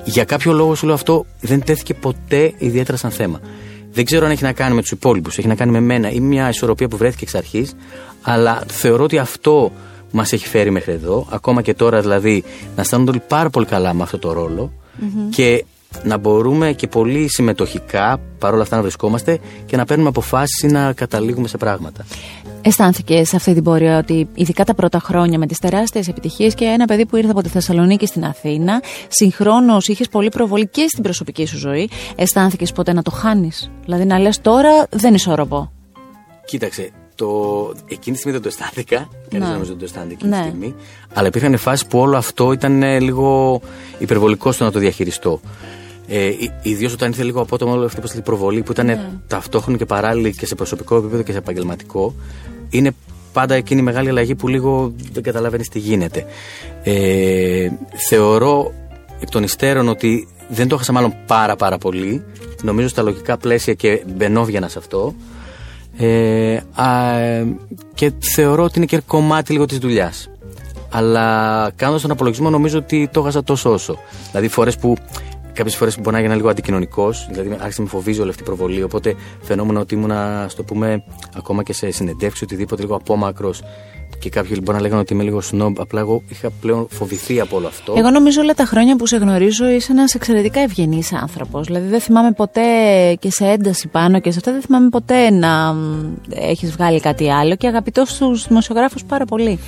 [0.03, 3.39] Για κάποιο λόγο σου λέω αυτό δεν τέθηκε ποτέ ιδιαίτερα σαν θέμα.
[3.93, 6.19] Δεν ξέρω αν έχει να κάνει με τους υπόλοιπους, έχει να κάνει με μένα ή
[6.19, 7.73] μια ισορροπία που βρέθηκε εξ αρχής,
[8.21, 9.71] αλλά θεωρώ ότι αυτό
[10.11, 11.27] μας έχει φέρει μέχρι εδώ.
[11.29, 12.43] Ακόμα και τώρα δηλαδή
[12.75, 14.71] να αισθάνονται όλοι πάρα πολύ καλά με αυτό το ρολο
[15.29, 15.65] και
[16.03, 20.93] να μπορούμε και πολύ συμμετοχικά παρόλα αυτά να βρισκόμαστε και να παίρνουμε αποφάσεις ή να
[20.93, 22.05] καταλήγουμε σε πράγματα.
[22.61, 26.65] Αισθάνθηκε σε αυτή την πορεία ότι ειδικά τα πρώτα χρόνια με τις τεράστιες επιτυχίες και
[26.65, 31.03] ένα παιδί που ήρθε από τη Θεσσαλονίκη στην Αθήνα, συγχρόνως είχες πολύ προβολή και στην
[31.03, 35.71] προσωπική σου ζωή, αισθάνθηκες ποτέ να το χάνεις; Δηλαδή να λες τώρα δεν ισορροπώ.
[36.45, 36.91] Κοίταξε,
[37.25, 37.71] το...
[37.87, 39.09] εκείνη τη στιγμή δεν το αισθάνθηκα.
[39.29, 39.53] Κανείς Ναι.
[39.53, 40.37] νομίζω δεν το αισθάνεται εκείνη Ναι.
[40.41, 40.75] τη στιγμή.
[41.13, 43.61] Αλλά υπήρχαν φάσεις που όλο αυτό ήταν ε, λίγο
[43.97, 45.39] υπερβολικό στο να το διαχειριστώ.
[46.07, 49.09] Ε, Ιδίως όταν ήρθε λίγο απότομα όλη αυτή η προβολή που ήταν Ναι.
[49.27, 52.15] ταυτόχρονη και παράλληλη και σε προσωπικό επίπεδο και σε επαγγελματικό.
[52.69, 52.91] Είναι
[53.33, 56.25] πάντα εκείνη η μεγάλη αλλαγή που λίγο δεν καταλαβαίνεις τι γίνεται.
[56.83, 57.69] Ε,
[58.07, 58.71] θεωρώ
[59.19, 62.23] εκ των υστέρων ότι δεν το έχασα μάλλον πάρα πάρα πολύ.
[62.63, 65.15] Νομίζω στα λογικά πλαίσια και μπαινόβγαινα σε αυτό.
[65.97, 67.55] Ε, α, ε,
[67.93, 70.29] και θεωρώ ότι είναι και κομμάτι λίγο της δουλειάς.
[70.91, 73.97] Αλλά κάνοντας τον απολογισμό, νομίζω ότι το έχασα τόσο όσο.
[74.29, 74.95] Δηλαδή, φορές που.
[75.53, 78.41] Κάποιες φορές που μπορεί να έγινα λίγο αντικοινωνικός, δηλαδή άρχισε να με φοβίζει όλη αυτή
[78.41, 78.83] η προβολή.
[78.83, 81.03] Οπότε φαινόμουν ότι ήμουνα, στο πούμε,
[81.37, 83.61] ακόμα και σε συνεντεύξεις, οτιδήποτε λίγο απόμακρος.
[84.21, 85.79] Και κάποιοι μπορεί να λέγανε ότι είμαι λίγο σνόμπ.
[85.79, 87.93] Απλά εγώ είχα πλέον φοβηθεί από όλο αυτό.
[87.97, 91.65] Εγώ νομίζω όλα τα χρόνια που σε γνωρίζω είσαι ένας εξαιρετικά ευγενής άνθρωπος.
[91.65, 92.61] Δηλαδή δεν θυμάμαι ποτέ
[93.19, 95.75] και σε ένταση πάνω και σε αυτά δεν θυμάμαι ποτέ να
[96.29, 99.59] έχεις βγάλει κάτι άλλο και αγαπητός στου δημοσιογράφους πάρα πολύ.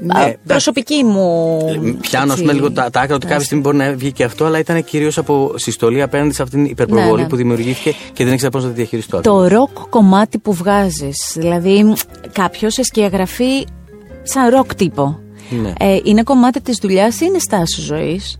[0.00, 0.38] Ναι, Α, εντάξει.
[0.46, 1.58] προσωπική μου.
[1.68, 4.12] Ε, Πιάνω, ας έτσι, πούμε, λίγο τα, τα άκρα ότι κάποια στιγμή μπορεί να βγει
[4.12, 7.28] και αυτό, αλλά ήταν κυρίως από συστολή απέναντι σε αυτήν την υπερπροβολή Ναι, ναι.
[7.28, 9.20] που δημιουργήθηκε και δεν ήξερα πώς να τη διαχειριστώ.
[9.20, 11.32] Το ροκ κομμάτι που βγάζεις.
[11.34, 11.92] Δηλαδή,
[12.32, 13.66] κάποιος σε σκιαγραφεί
[14.22, 15.18] σαν ροκ τύπο.
[15.50, 15.72] Ναι.
[15.78, 18.38] Ε, είναι κομμάτι της δουλειάς ή είναι στάση ζωής;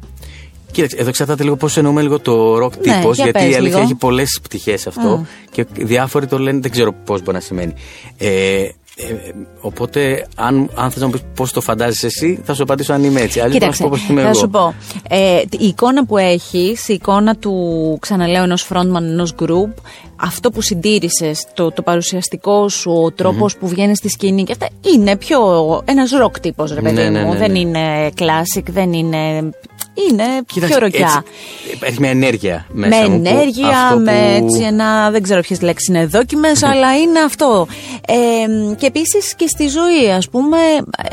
[0.72, 3.54] Κοίταξε, εδώ εξαρτάται λίγο πώς εννοούμε λίγο το rock Ναι, τύπος, για γιατί πες η
[3.54, 3.78] αλήθεια λίγο.
[3.78, 7.72] έχει πολλές πτυχές αυτό και διάφοροι το λένε, δεν ξέρω πώς μπορεί να σημαίνει.
[8.18, 8.68] Ε,
[9.00, 9.30] ε,
[9.60, 13.04] οπότε, αν, αν θες να μου πεις πώς το φαντάζεσαι εσύ, θα σου απαντήσω αν
[13.04, 13.40] είμαι έτσι.
[13.40, 14.38] Αλλιώς θα σου Κοίταξε, πω πώς είμαι θα εγώ.
[14.38, 14.74] σου πω.
[15.08, 19.72] Ε, η εικόνα που έχεις, η εικόνα του, ξαναλέω, ενός frontman ενός group,
[20.16, 24.68] αυτό που συντήρησες, το, το παρουσιαστικό σου, ο τροπο που βγαίνεις στη σκηνή και αυτά,
[24.94, 25.38] είναι πιο
[25.84, 27.32] ένας ροκ τύπος, ρε παιδί Ναι, ναι, μου.
[27.32, 27.58] ναι, Δεν ναι.
[27.58, 29.50] είναι classic, δεν είναι.
[30.10, 31.00] Είναι Κοίταξε, πιο ροκιά.
[31.06, 31.18] έτσι,
[31.74, 33.22] υπάρχει μια ενέργεια μέσα με μου.
[33.22, 35.10] που ενέργεια, αυτό με που- έτσι ένα.
[35.10, 37.66] Δεν ξέρω ποιες λέξεις είναι δόκιμες, αλλά είναι αυτό.
[38.06, 40.56] Ε, και επίσης και στη ζωή, ας πούμε,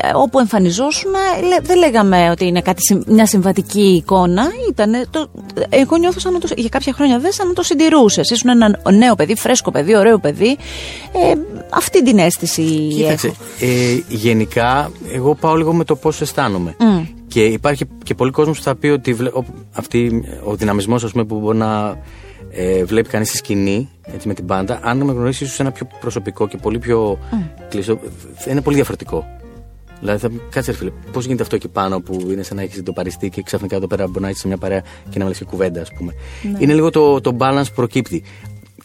[0.00, 1.10] ε, όπου εμφανιζόσουν,
[1.48, 4.46] λέ- δεν λέγαμε ότι είναι κάτι, συμ- μια συμβατική εικόνα.
[4.70, 5.30] Ήτανε το,
[5.68, 8.30] εγώ νιώθω σαν να το, για κάποια χρόνια δεν σαν να το συντηρούσες.
[8.30, 10.56] Ήσουν ένα νέο παιδί, φρέσκο παιδί, ωραίο παιδί.
[11.12, 11.32] Ε,
[11.70, 12.62] αυτή την αίσθηση
[12.94, 13.36] Κοίταξε, έχω.
[13.60, 16.76] ε, γενικά εγώ πάω λίγο με το πώς αισθάνομαι.
[17.28, 21.38] Και υπάρχει και πολλοί κόσμος που θα πει ότι βλέ, ο, αυτή, ο δυναμισμός που
[21.40, 21.96] μπορεί να
[22.56, 25.88] ε, βλέπει κανείς στη σκηνή έτσι, με την πάντα, αν με γνωρίσει ίσως ένα πιο
[26.00, 27.18] προσωπικό και πολύ πιο
[27.68, 27.98] κλειστό,
[28.34, 29.26] θα είναι πολύ διαφορετικό.
[30.00, 32.62] Δηλαδή θα πει, κάτσε ρε φίλε, πώς γίνεται αυτό εκεί πάνω που είναι σαν να
[32.62, 35.24] έχεις το παριστεί και ξαφνικά εδώ πέρα μπορεί να έχει σε μια παρέα και να
[35.24, 36.12] μιλήσει και κουβέντα, ας πούμε.
[36.58, 38.22] Είναι λίγο το, το balance που προκύπτει.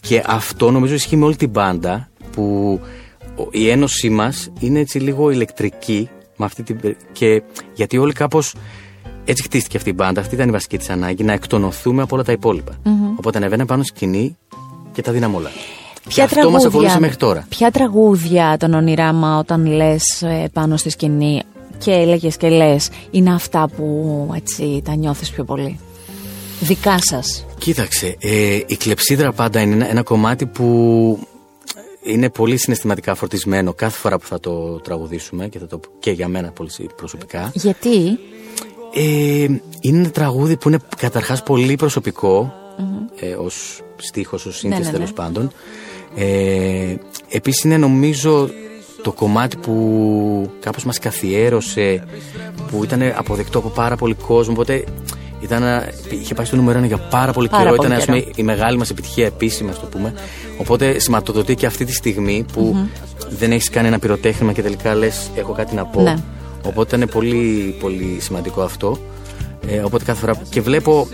[0.02, 2.80] Και αυτό νομίζω ισχύει με όλη την μπάντα που
[3.36, 7.42] ο- η ένωσή μας είναι έτσι λίγο ηλεκτρική με αυτή την, πε- και
[7.74, 8.56] γιατί όλοι κάπως
[9.26, 10.22] έτσι χτίστηκε αυτή η μπάντα.
[10.22, 12.72] Αυτή ήταν η βασική της ανάγκη, να εκτονωθούμε από όλα τα υπολοιπα
[13.16, 14.38] Οπότε ανεβαίναμε πάνω στη σκηνή
[14.94, 15.50] και τα δίναμε όλα.
[16.08, 17.46] και αυτό μας ακολούθησε μέχρι τώρα.
[17.50, 21.44] Ποια τραγούδια των ονειράμα όταν λες πάνω στη σκηνή
[21.78, 25.80] και έλεγες και λες, είναι αυτά που έτσι τα νιώθεις πιο πολύ;
[26.60, 27.46] Δικά σας.
[27.58, 31.28] Κοίταξε, ε, η κλεψίδρα πάντα είναι ένα, ένα κομμάτι που
[32.04, 36.28] είναι πολύ συναισθηματικά φορτισμένο κάθε φορά που θα το τραγουδήσουμε και, θα το, και για
[36.28, 37.52] μένα πολύ προσωπικά.
[37.54, 38.20] Γιατί;
[38.94, 39.48] Ε,
[39.82, 42.54] είναι ένα τραγούδι που είναι καταρχάς πολύ προσωπικό
[43.20, 45.16] ε, ως στίχος, ως σύνθεση ναι, ναι, τέλος ναι.
[45.16, 45.52] πάντων.
[46.16, 46.96] Ε,
[47.30, 48.50] επίσης είναι νομίζω
[49.02, 52.04] το κομμάτι που κάπως μας καθιέρωσε,
[52.72, 54.84] που ήταν αποδεκτό από πάρα πολύ κόσμο, οπότε
[55.42, 55.64] ήταν,
[56.10, 57.76] είχε πάει στο νούμερο ένα για πάρα πολύ πάρα καιρό.
[57.76, 58.32] Πολύ ήταν καιρό.
[58.36, 60.14] η μεγάλη μας επιτυχία επίσημα, το πούμε.
[60.58, 63.28] Οπότε σηματοδοτεί και αυτή τη στιγμή που mm-hmm.
[63.30, 66.02] δεν έχεις κάνει ένα πυροτέχνημα και τελικά λες: Έχω κάτι να πω.
[66.02, 66.16] Ναι.
[66.64, 68.98] Οπότε είναι πολύ, πολύ σημαντικό αυτό.
[69.68, 70.42] Ε, οπότε κάθε φορά.
[70.50, 71.08] Και βλέπω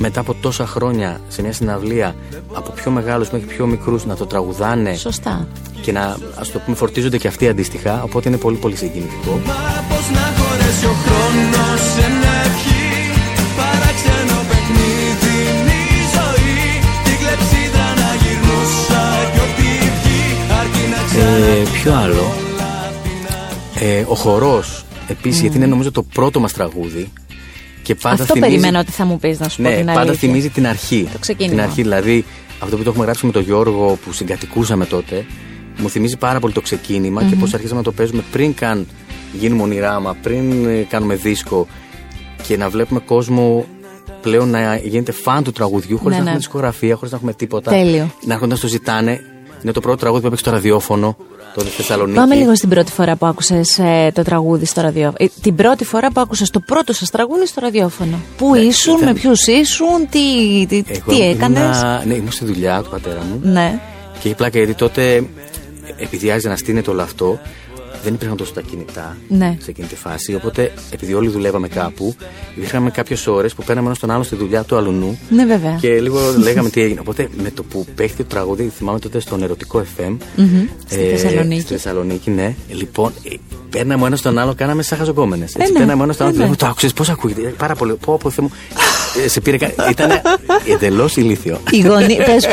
[0.00, 2.14] μετά από τόσα χρόνια σε μια συναυλία
[2.52, 5.48] από πιο μεγάλους μέχρι πιο μικρούς να το τραγουδάνε Σωστά.
[5.82, 9.40] και να ας το πούμε φορτίζονται και αυτοί αντίστοιχα οπότε είναι πολύ πολύ συγκινητικό
[21.18, 22.49] ε, ποιο άλλο;
[23.80, 25.42] Ε, ο χορός επίσης mm.
[25.42, 27.12] γιατί είναι νομίζω το πρώτο μας τραγούδι
[27.82, 28.50] και πάντα αυτό θυμίζει...
[28.50, 30.18] περιμένω ότι θα μου πεις να σου ναι, πω την πάντα αλήθεια.
[30.18, 31.08] θυμίζει την αρχή.
[31.12, 31.54] Το ξεκίνημα.
[31.54, 32.24] Την αρχή, δηλαδή
[32.58, 35.24] αυτό που το έχουμε γράψει με τον Γιώργο που συγκατοικούσαμε τότε,
[35.78, 37.28] μου θυμίζει πάρα πολύ το ξεκίνημα mm-hmm.
[37.28, 38.86] και πώς αρχίσαμε να το παίζουμε πριν καν
[39.32, 41.66] γίνουμε ονειράμα, πριν ε, κάνουμε δίσκο
[42.46, 43.66] και να βλέπουμε κόσμο
[44.20, 46.36] πλέον να γίνεται φαν του τραγουδιού χωρίς ναι, να έχουμε ναι.
[46.36, 47.70] δισκογραφία, χωρίς να έχουμε τίποτα.
[47.70, 48.10] Τέλειο.
[48.24, 49.20] Να έρχονται να το ζητάνε.
[49.62, 51.16] Είναι το πρώτο τραγούδι που έπαιξε στο ραδιόφωνο
[51.54, 52.16] τότε στη Θεσσαλονίκη.
[52.18, 55.16] Πάμε λίγο στην πρώτη φορά που άκουσες ε, το τραγούδι στο ραδιόφωνο.
[55.18, 58.20] Ε, την πρώτη φορά που άκουσες το πρώτο σας τραγούδι στο ραδιόφωνο.
[58.36, 59.06] Πού ναι, ήσουν, ήταν...
[59.06, 63.40] με ποιους ήσουν, τι, τι, τι έκανες; Ναι, ήμουν στη δουλειά του πατέρα μου.
[63.42, 63.80] Ναι.
[64.20, 65.24] Και η πλάκα γιατί τότε,
[65.96, 67.38] επειδή άρχισε να στείνεται όλο αυτό,
[68.02, 69.56] δεν υπήρχαν τόσο τα κινητά ναι.
[69.60, 70.34] σε εκείνη τη φάση.
[70.34, 72.14] Οπότε, επειδή όλοι δουλεύαμε κάπου,
[72.56, 75.18] υπήρχαν κάποιες ώρες που παίρναμε ένας τον άλλο στη δουλειά του αλουνού.
[75.28, 75.78] Ναι, βέβαια.
[75.80, 77.00] Και λίγο λέγαμε τι έγινε.
[77.00, 80.10] Οπότε, με το που παίχθηκε το τραγούδι, θυμάμαι τότε στον ερωτικό FM.
[80.10, 80.68] Mm-hmm.
[80.86, 81.60] Στη ε, Θεσσαλονίκη.
[81.60, 82.54] Στη Θεσσαλονίκη, ναι.
[82.68, 83.34] Λοιπόν, ε,
[83.70, 85.44] παίρναμε ένας τον άλλο, κάναμε σαν χαζοκόμενε.
[85.56, 85.78] Ε, ναι.
[85.78, 86.56] Παίρναμε ένας τον άλλο, ε, ναι.
[86.56, 87.54] το άκουσες, πώς ακούγεται.
[87.58, 87.94] Πάρα πολύ.
[87.94, 88.50] Πω, πω, μου.
[89.24, 89.56] Ε, σε πήρε.
[89.90, 90.10] Ήταν
[90.74, 91.60] εντελώς ηλίθιο.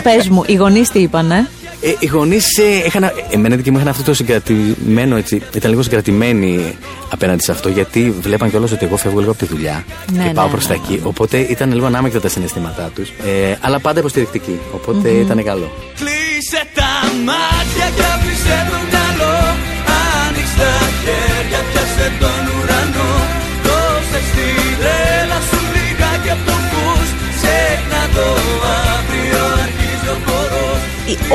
[0.04, 1.67] Πες μου, οι γονείς τι είπανε; Ε,
[2.00, 3.12] οι γονείς ε, είχαν.
[3.30, 5.42] Εμένα και μου είχαν αυτό το συγκρατημένο έτσι.
[5.54, 6.78] Ήταν λίγο συγκρατημένοι
[7.10, 10.34] απέναντι σε αυτό γιατί βλέπαν κιόλας ότι εγώ φεύγω λίγο από τη δουλειά ναι, και
[10.34, 11.00] πάω ναι, προς τα ναι, εκεί.
[11.04, 13.10] Οπότε ήταν λίγο ανάμεικτα τα συναισθήματά τους.
[13.10, 14.60] Ε, αλλά πάντα υποστηρικτικοί.
[14.74, 15.26] Οπότε mm-hmm.
[15.26, 15.72] ήταν καλό.
[16.00, 16.92] Κλείσε τα
[17.28, 19.38] μάτια και άφησε το μυαλό.
[20.26, 20.72] Άνοιξε τα
[21.04, 23.12] χέρια, πιάσε τον ουρανό.
[23.66, 24.48] Δώσε στη
[24.80, 27.10] τρέλα σου λίγα και από το φως.
[27.36, 28.28] Ξέχνα το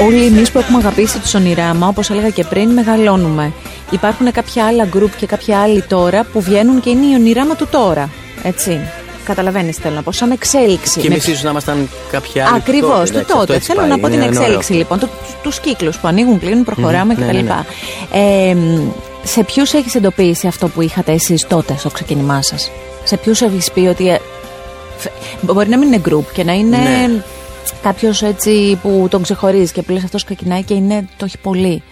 [0.05, 3.53] όλοι εμείς που έχουμε αγαπήσει τους ονειράμα, όπως έλεγα και πριν, μεγαλώνουμε.
[3.91, 7.67] Υπάρχουν κάποια άλλα γκρουπ και κάποια άλλοι τώρα που βγαίνουν και είναι η ονειράμα του
[7.71, 8.11] τώρα.
[8.43, 8.81] Έτσι.
[9.25, 11.01] Καταλαβαίνεις, θέλω να πω, σαν εξέλιξη.
[11.01, 12.57] Και εμείς ίσως να ήμασταν κάποια άλλη.
[12.57, 13.59] Ακριβώς, του τότε.
[13.59, 13.89] Θέλω πάει.
[13.89, 14.99] να πω την εξέλιξη λοιπόν.
[15.43, 17.37] Τους κύκλους που ανοίγουν, κλείνουν, προχωράμε mm, κτλ.
[17.37, 17.55] Ναι, ναι,
[18.13, 18.51] ναι.
[18.51, 18.57] Ε,
[19.23, 22.71] σε ποιους έχεις εντοπίσει αυτό που είχατε εσείς τότε στο ξεκίνημά σας,
[23.05, 24.09] Σε ποιους έχεις πει ότι.
[24.09, 24.21] Ε,
[25.41, 26.77] μπορεί να μην είναι group και να είναι.
[27.63, 31.39] Ναι κάποιος έτσι που τον ξεχωρίζει και που λες αυτός ξεκινάει και είναι, το έχει
[31.39, 31.83] πολύ.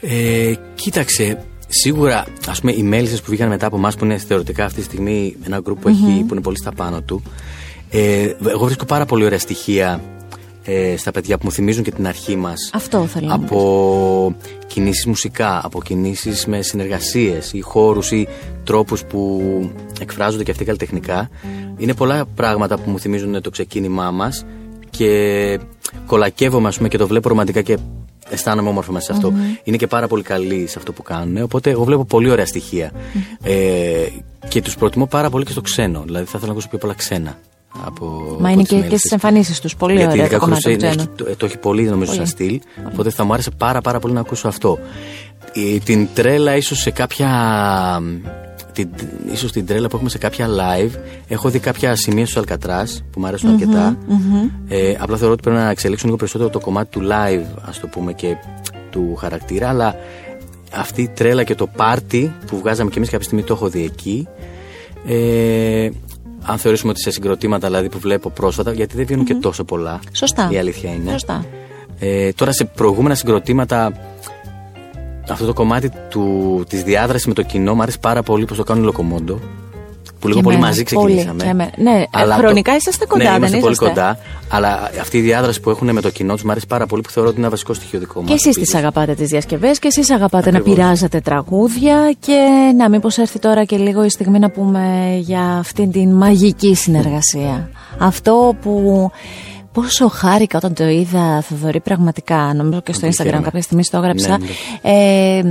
[0.00, 4.64] Ε, κοίταξε, σίγουρα ας πούμε οι μέλισσε που βγήκαν μετά από εμάς που είναι θεωρητικά
[4.64, 7.22] αυτή τη στιγμή ένα γκρουπ που, έχει, που είναι πολύ στα πάνω του.
[7.90, 10.00] Ε, εγώ βρίσκω πάρα πολύ ωραία στοιχεία
[10.64, 12.70] ε, στα παιδιά που μου θυμίζουν και την αρχή μας.
[12.72, 14.34] Αυτό θέλω να Από
[14.66, 18.28] κινήσεις μουσικά, από κινήσεις με συνεργασίες ή χώρους ή
[18.64, 19.42] τρόπους που
[20.00, 21.30] εκφράζονται και αυτοί καλλιτεχνικά.
[21.76, 24.44] Είναι πολλά πράγματα που μου θυμίζουν το ξεκίνημά μας
[24.90, 25.58] και
[26.06, 27.78] κολακεύομαι ας πούμε και το βλέπω ρομαντικά και
[28.28, 29.32] αισθάνομαι όμορφα μέσα σε αυτο
[29.64, 31.42] Είναι και πάρα πολύ καλοί σε αυτό που κάνουν.
[31.42, 32.46] Οπότε εγώ βλέπω πολύ ωραία
[33.42, 34.06] Ε,
[34.48, 36.02] και τους προτιμώ πάρα πολύ και στο ξένο.
[36.04, 37.38] Δηλαδή θα ήθελα να ακούσω πιο πολλά ξένα.
[37.84, 39.76] Από, Μα είναι και, και στις εμφανίσεις τους.
[39.76, 42.16] Πολύ Γιατί ωραία το κομμάτι του έχει, το, το έχει πολύ νομίζω πολύ.
[42.16, 42.60] σαν στυλ.
[42.92, 44.78] Οπότε θα μου άρεσε πάρα, πάρα πολύ να ακούσω αυτό.
[45.52, 47.30] Η, την τρέλα ίσως σε κάποια
[48.72, 48.88] την,
[49.32, 50.90] ίσως την τρέλα που έχουμε σε κάποια live
[51.28, 53.96] έχω δει κάποια σημεία στο Αλκατράς που μου αρεσουν αρκετά
[54.68, 57.86] ε, απλά θεωρώ ότι πρέπει να εξελίξουν λίγο περισσότερο το κομμάτι του live ας το
[57.86, 58.36] πούμε και
[58.90, 59.96] του χαρακτήρα αλλά
[60.74, 63.84] αυτή η τρέλα και το πάρτι που βγάζαμε και εμείς κάποια στιγμή το έχω δει
[63.84, 64.28] εκεί
[65.06, 65.88] ε,
[66.46, 70.00] αν θεωρήσουμε ότι σε συγκροτήματα δηλαδή που βλέπω πρόσφατα γιατί δεν βγαινουν και τόσο πολλά
[70.12, 70.48] Σωστά.
[70.50, 71.44] η αλήθεια είναι Σωστά.
[71.98, 73.92] Ε, τώρα σε προηγούμενα συγκροτήματα
[75.28, 78.62] αυτό το κομμάτι του, της διάδρασης με το κοινό μου αρέσει πάρα πολύ πως το
[78.62, 79.40] κάνουν Λοκομόντο
[80.24, 81.44] που λίγο πολύ μαζί ξεκινήσαμε.
[81.44, 82.76] Πολύ, ναι, αλλά χρονικά το...
[82.76, 84.18] είσαστε κοντά, ναι, δεν πολύ κοντά.
[84.48, 87.10] Αλλά αυτή η διάδραση που έχουν με το κοινό τους μου αρέσει πάρα πολύ που
[87.10, 88.26] θεωρώ ότι είναι ένα βασικό στοιχείο δικό μου.
[88.26, 90.68] Και εσείς τις αγαπάτε τις διασκευές και εσείς αγαπάτε Ακριβώς.
[90.68, 92.14] να πειράζετε τραγούδια.
[92.18, 96.74] Και να, μήπως έρθει τώρα και λίγο η στιγμή να πούμε για αυτή την μαγική
[96.74, 97.70] συνεργασία.
[97.98, 99.10] Αυτό που
[99.72, 104.38] πόσο χάρηκα όταν το είδα Θοδωρή πραγματικά, νομίζω και στο Instagram κάποια στιγμή στο έγραψα.
[104.38, 104.46] Ναι,
[104.82, 105.42] Ε,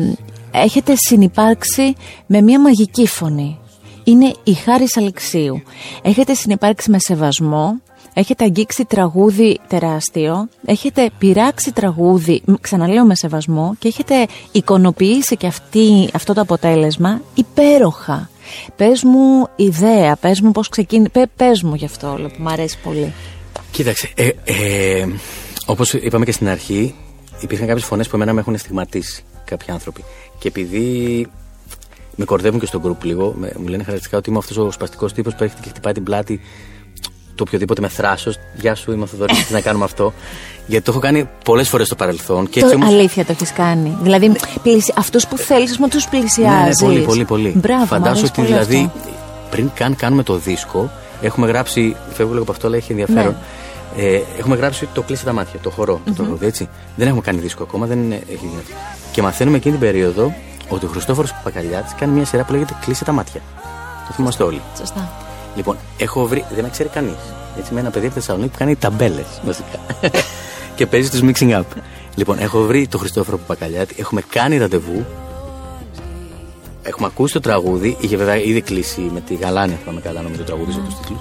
[0.51, 3.57] έχετε συνυπάρξει με μια μαγική φωνή.
[4.03, 5.61] Είναι η Χάρη Αλεξίου.
[6.01, 7.81] Έχετε συνυπάρξει με σεβασμό,
[8.13, 15.47] έχετε αγγίξει τραγούδι τεράστιο, έχετε πειράξει τραγούδι, μ, ξαναλέω με σεβασμό, και έχετε εικονοποιήσει και
[15.47, 18.29] αυτή, αυτό το αποτέλεσμα υπέροχα.
[18.75, 22.77] Πες μου ιδέα, πες μου πώς ξεκίνησε, πες μου γι' αυτό όλο που μου αρέσει
[22.83, 23.13] πολύ.
[23.71, 25.07] Κοίταξε, ε, ε,
[25.65, 26.95] όπως είπαμε και στην αρχή,
[27.41, 30.03] υπήρχαν κάποιες φωνές που εμένα με έχουν στιγματίσει κάποιοι άνθρωποι.
[30.39, 31.27] Και επειδή
[32.15, 35.13] με κορδεύουν και στον γκρουπ λίγο, με- μου λένε χαρακτηριστικά ότι είμαι αυτός ο σπαστικός
[35.13, 36.41] τύπος που έρχεται και χτυπάει την πλάτη
[37.35, 38.37] το οποιοδήποτε με θράσος.
[38.55, 40.13] Γεια σου, είμαι ο Θοδωρής, θες να κάνουμε αυτό.
[40.65, 42.49] Γιατί το έχω κάνει πολλές φορές στο παρελθόν.
[42.49, 42.93] Και έτσι το όμως...
[42.93, 43.97] αλήθεια το έχεις κάνει.
[44.01, 44.31] Δηλαδή,
[44.63, 44.93] πλησι...
[44.95, 46.81] αυτούς που θέλεις, να τους πλησιάζεις.
[46.81, 47.53] Ναι, ναι, πολύ, πολύ, πολύ.
[47.55, 49.09] Μπράβο, μου Φαντάσου αρέσει ότι πολύ δηλαδή αυτό.
[49.49, 51.95] πριν καν κάνουμε το δίσκο, έχουμε γράψει.
[52.13, 53.35] Φεύγω λίγο από αυτό, αλλά έχει ενδιαφέρον.
[53.95, 54.03] Ναι.
[54.03, 56.69] Ε, έχουμε γράψει το κλείσε τα μάτια, το χορό, το τραγούδι, έτσι.
[56.95, 58.61] Δεν έχουμε κάνει δίσκο ακόμα, δεν είναι, έχει γίνει.
[59.11, 60.33] Και μαθαίνουμε εκείνη την περίοδο
[60.69, 63.41] ότι ο Χριστόφορος Παπακαλιάτης κάνει μια σειρά που λέγεται Κλείσε τα μάτια.
[64.07, 64.61] Το θυμάστε όλοι.
[64.77, 65.09] Σωστά.
[65.55, 67.15] Λοιπόν, έχω βρει, δεν με ξέρει κανείς.
[67.57, 69.79] Έτσι, με ένα παιδί από τη Θεσσαλονίκη που κάνει ταμπέλες βασικά.
[70.75, 71.63] και παίζει τους mixing up.
[72.15, 75.05] Λοιπόν, έχω βρει τον Χριστόφορο Παπακαλιάτη, έχουμε κάνει ραντεβού.
[76.83, 80.45] Έχουμε ακούσει το τραγούδι, είχε βέβαια ήδη κλείσει με τη Γαλάνια, θυμάμαι καλά, νομίζω το
[80.45, 80.85] τραγούδι mm.
[80.85, 81.19] τους τίτλους.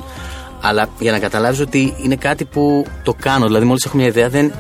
[0.61, 3.47] Αλλά για να καταλάβεις ότι είναι κάτι που το κάνω.
[3.47, 4.53] Δηλαδή, μόλις έχω μια ιδέα, δεν,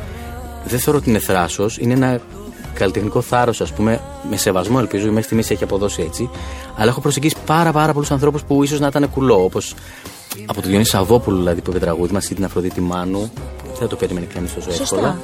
[0.64, 1.79] δεν θεωρώ ότι είναι θράσος.
[1.79, 2.21] Είναι ένα
[2.75, 6.31] καλλιτεχνικό θάρρος, ας πούμε, με σεβασμό ελπίζω, μέχρι στιγμής έχει αποδώσει έτσι.
[6.77, 9.45] Αλλά έχω προσεγγίσει πάρα, πάρα πολλούς ανθρώπους που ίσως να ήταν κουλό.
[9.45, 9.75] Όπως
[10.47, 13.31] από τον Διονύσης Σαββόπουλο, δηλαδή, που είπε τραγούδι μα ή την Αφροδίτη Μάνου.
[13.59, 14.83] που Δεν το περίμενε κανείς τόσο Σωστά.
[14.97, 15.19] εύκολα.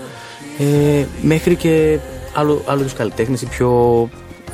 [0.59, 1.99] Ε, μέχρι και
[2.35, 3.71] άλλου, άλλου είδου καλλιτέχνες ή πιο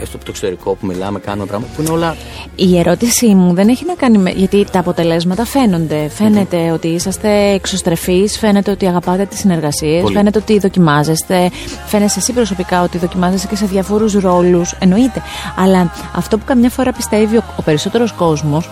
[0.01, 2.17] έστω από το εξωτερικό που μιλάμε, κάνουμε πράγματα που είναι όλα.
[2.57, 4.31] Η ερώτησή μου δεν έχει να κάνει με.
[4.31, 6.09] Γιατί τα αποτελέσματα φαίνονται.
[6.09, 10.15] Φαίνεται ότι είσαστε εξωστρεφείς, φαίνεται ότι αγαπάτε τις συνεργασίες, Πολύ.
[10.15, 11.51] φαίνεται ότι δοκιμάζεστε.
[11.87, 14.75] Φαίνεσαι εσύ προσωπικά ότι δοκιμάζεσαι και σε διαφόρους ρόλους.
[14.79, 15.23] Εννοείται.
[15.57, 18.71] Αλλά αυτό που καμιά φορά πιστεύει ο, ο περισσότερος κόσμος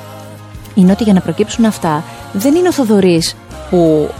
[0.74, 3.36] είναι ότι για να προκύψουν αυτά δεν είναι ο Θοδωρής
[3.70, 4.10] που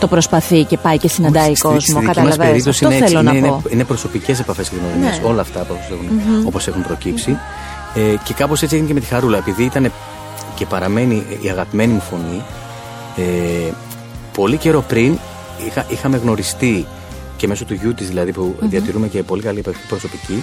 [0.00, 1.80] το προσπαθεί και πάει και συναντάει Στη- κόσμο.
[1.80, 2.46] στη δική μας Καταλαβαίνεις.
[2.50, 3.54] περίπτωση Αυτό είναι, έτσι, θέλω να είναι, πω.
[3.64, 5.20] είναι, είναι προσωπικές επαφές και γνωριμίες.
[5.20, 5.28] Ναι.
[5.28, 7.38] Όλα αυτά όπως έχουν, όπως έχουν προκύψει.
[7.94, 9.38] Ε, και κάπως έτσι έγινε και με τη Χαρούλα.
[9.38, 9.92] Επειδή ήταν
[10.54, 12.42] και παραμένει η αγαπημένη μου φωνή,
[13.16, 13.70] ε,
[14.34, 15.18] πολύ καιρό πριν
[15.66, 16.86] είχα, είχαμε γνωριστεί
[17.36, 20.42] και μέσω του γιου της δηλαδή που διατηρούμε και πολύ καλή επαφή προσωπική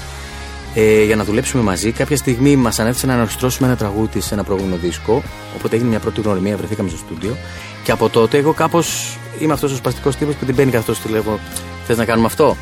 [0.76, 1.92] ε, για να δουλέψουμε μαζί.
[1.92, 5.24] Κάποια στιγμή μας ανέθεσε να ενορχηστρώσουμε ένα τραγούδι της σε ένα προηγούμενο δίσκο.
[5.58, 7.38] Οπότε έγινε μια πρώτη γνωριμία, βρεθήκαμε στο στούντιο.
[7.84, 11.10] Και από τότε εγώ κάπως είμαι αυτός ο σπαστικός τύπος που την παίρνει και της
[11.10, 11.40] λέω:
[11.88, 12.58] Θες να κάνουμε αυτό;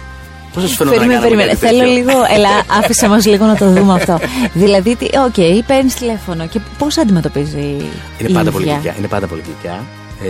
[0.53, 1.59] Πώς θα σου φαίνεται να Περίμενε, κάνουμε περίμενε.
[1.59, 2.35] κάτι Θέλω τέτοιο; λίγο.
[2.35, 2.49] Έλα,
[2.83, 4.19] άφησε μας λίγο να το δούμε αυτό.
[4.53, 7.59] δηλαδή, τι- οκ, παίρνεις τηλέφωνο και πώς αντιμετωπίζει.
[8.17, 8.95] Είναι η πάντα πολύ ίδια; γλυκιά.
[8.97, 9.83] Είναι πάντα πολύ γλυκιά.
[10.23, 10.27] Ε,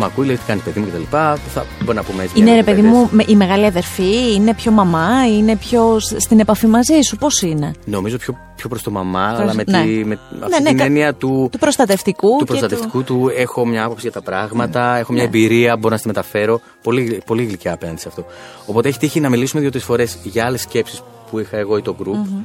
[0.00, 1.02] Μ' ακούει, λέει τι κάνει παιδί μου κτλ.
[1.10, 2.34] Θα μπορεί να πούμε έτσι.
[2.38, 2.98] Είναι μια ρε παιδί κουβέντες.
[3.00, 7.16] μου με- η μεγάλη αδερφή, είναι πιο μαμά, είναι πιο σ- στην επαφή μαζί σου,
[7.16, 9.82] πώς είναι; Νομίζω πιο, πιο προς το μαμά, Προς- αλλά με, ναι.
[9.82, 12.28] τη, με αυτή ναι, την κα- έννοια του, Του προστατευτικού.
[12.30, 13.30] του και προστατευτικού του.
[13.36, 15.28] Έχω μια άποψη για τα πράγματα, έχω μια Ναι.
[15.28, 16.60] εμπειρία, μπορώ να στη μεταφέρω.
[16.82, 18.24] Πολύ, πολύ γλυκιά απέναντι σε αυτό.
[18.66, 21.96] Οπότε έχει τύχει να μιλήσουμε δύο-τρεις φορές για άλλες σκέψεις που είχα εγώ ή το
[22.02, 22.42] group.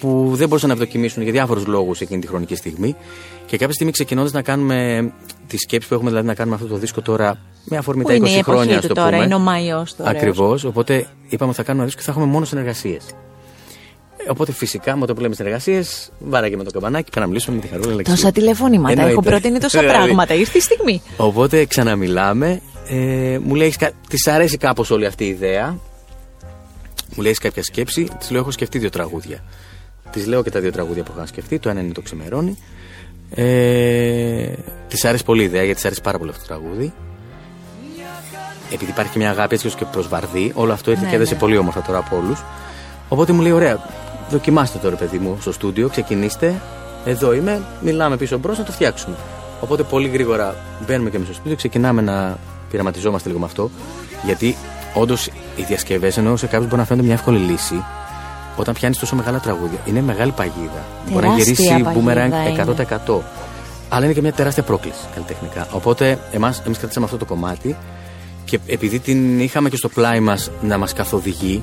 [0.00, 2.96] Που δεν μπορούσαν να ευδοκιμήσουν για διάφορους λόγους εκείνη τη χρονική στιγμή.
[3.46, 5.10] Και κάποια στιγμή ξεκινώντας να κάνουμε
[5.46, 8.14] τη σκέψη που έχουμε, δηλαδή να κάνουμε αυτό το δίσκο τώρα με αφορμή Που τα
[8.14, 9.24] 20 είναι η εποχή χρόνια, ας του το τώρα, πούμε.
[9.24, 10.64] είναι ο Μάιος τώρα, Ακριβώς.
[10.64, 13.04] Οπότε είπαμε ότι θα κάνουμε ένα δίσκο και θα έχουμε μόνο συνεργασίες.
[14.30, 17.62] Οπότε φυσικά με το που λέμε συνεργασίες, βάραγε με το καμπανάκι και να μιλήσουμε με
[17.62, 18.14] τη Χαρούλα Αλεξίου.
[18.14, 19.12] Τόσα τηλεφωνήματα, Εννοείται.
[19.12, 19.98] έχω προτείνει τόσα Δηλαδή.
[19.98, 20.34] πράγματα.
[20.34, 21.02] Ήρθε η στιγμή.
[21.16, 22.60] Οπότε ξαναμιλάμε.
[22.88, 23.74] Ε, μου λέει,
[24.08, 25.78] της αρέσει κάπως όλη αυτή η ιδέα.
[27.14, 29.44] Μου λέει, «Έχεις κάποια σκέψη; Της λέω, έχω σκεφτεί δύο τραγούδια.
[30.10, 31.58] Της λέω και τα δύο τραγούδια που είχα σκεφτεί.
[31.58, 32.58] Το ένα είναι το ξημερώνει.
[33.30, 34.52] Ε,
[34.88, 36.92] της άρεσε πολύ η ιδέα γιατί της άρεσε πάρα πολύ αυτό το τραγούδι.
[38.72, 41.16] Επειδή υπάρχει και μια αγάπη έτσι όσο και προ βαρδί, όλο αυτό ήρθε Ναι, και
[41.16, 41.40] έδεσε ναι.
[41.40, 42.44] πολύ όμορφα τώρα από όλους.
[43.08, 43.80] Οπότε μου λέει: Ωραία,
[44.30, 46.60] δοκιμάστε τώρα, παιδί μου, στο στούντιο, ξεκινήστε.
[47.04, 49.16] Εδώ είμαι, μιλάμε πίσω μπρος να το φτιάξουμε.
[49.60, 52.38] Οπότε πολύ γρήγορα μπαίνουμε και εμείς στο στούντιο, ξεκινάμε να
[52.70, 53.70] πειραματιζόμαστε λίγο με αυτό.
[54.24, 54.56] Γιατί
[54.94, 57.84] όντως οι διασκευές, ενώ σε κάποιους μπορεί να φαίνονται μια εύκολη λύση,
[58.56, 60.84] όταν πιάνεις τόσο μεγάλα τραγούδια, είναι μεγάλη παγίδα.
[61.10, 63.20] μπορεί να Τεράστια γυρίσει παγίδα boomerang 100%.
[63.88, 65.66] Αλλά είναι και μια τεράστια πρόκληση καλλιτεχνικά.
[65.72, 67.76] Οπότε εμάς, εμείς κρατήσαμε αυτό το κομμάτι
[68.44, 71.62] και επειδή την είχαμε και στο πλάι μας να μας καθοδηγεί,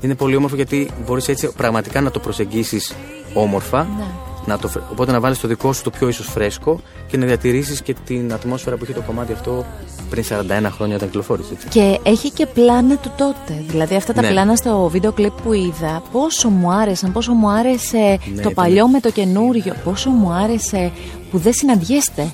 [0.00, 2.94] είναι πολύ όμορφο γιατί μπορείς έτσι πραγματικά να το προσεγγίσεις
[3.34, 3.82] όμορφα.
[3.82, 4.04] Ναι.
[4.46, 7.26] Να το, φρε- οπότε να βάλεις το δικό σου το πιο ίσως φρέσκο και να
[7.26, 9.64] διατηρήσεις και την ατμόσφαιρα που είχε το κομμάτι αυτό
[10.10, 11.52] πριν 41 χρόνια όταν κυκλοφόρησε.
[11.52, 11.68] Έτσι.
[11.68, 13.62] Και έχει και πλάνα του τότε.
[13.68, 14.28] Δηλαδή αυτά τα Ναι.
[14.28, 18.54] πλάνα στο βίντεο κλιπ που είδα, πόσο μου άρεσαν, πόσο μου άρεσε το ήταν.
[18.54, 20.92] παλιό με το καινούριο, πόσο μου άρεσε
[21.30, 22.32] που δεν συναντιέστε.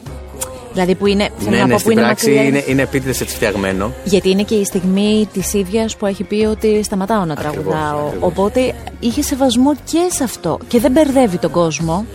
[0.73, 1.29] Δηλαδή που είναι.
[1.39, 2.49] Θέλω Ναι, να ναι, πω που στην είναι πράξη μακριά.
[2.49, 3.93] είναι, είναι επίτηδες έτσι φτιαγμένο.
[4.05, 8.07] Γιατί είναι και η στιγμή της ίδιας που έχει πει ότι σταματάω να Ακριβώς, τραγουδάω.
[8.07, 8.29] ακριβώς.
[8.29, 10.59] Οπότε είχε σεβασμό και σε αυτό.
[10.69, 12.07] Και δεν μπερδεύει τον κόσμο.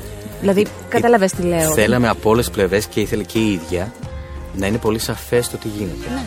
[0.41, 1.71] Δηλαδή, κατάλαβε τι λέω.
[1.73, 3.93] Θέλαμε από όλες τις πλευρές και ήθελε και η ίδια
[4.55, 6.07] να είναι πολύ σαφές το τι γίνεται.
[6.13, 6.21] Ναι.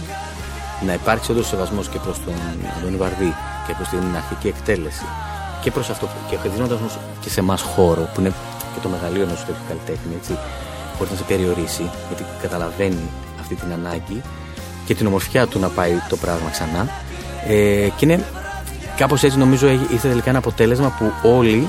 [0.86, 2.34] Να υπάρξει όντως σεβασμός και προς τον
[2.78, 3.34] Αντώνη Βαρδί
[3.66, 5.04] και προς την αρχική εκτέλεση
[5.62, 8.32] και προς αυτό που- και δίνοντας όμως και σε εμάς χώρο που είναι
[8.74, 10.32] και το μεγαλείο ενός τέτοιου καλλιτέχνη, έτσι,
[11.00, 13.08] χωρίς να σε περιορίσει, γιατί καταλαβαίνει
[13.40, 14.22] αυτή την ανάγκη
[14.86, 16.88] και την ομορφιά του να πάει το πράγμα ξανά.
[17.48, 18.24] Ε, και είναι
[18.96, 21.68] κάπως έτσι νομίζω έχει- ήρθε τελικά ένα αποτέλεσμα που όλοι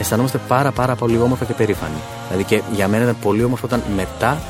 [0.00, 2.00] αισθανόμαστε πάρα πάρα πολύ όμορφα και περήφανοι.
[2.28, 4.40] Δηλαδή και για μένα ήταν πολύ όμορφο όταν μετά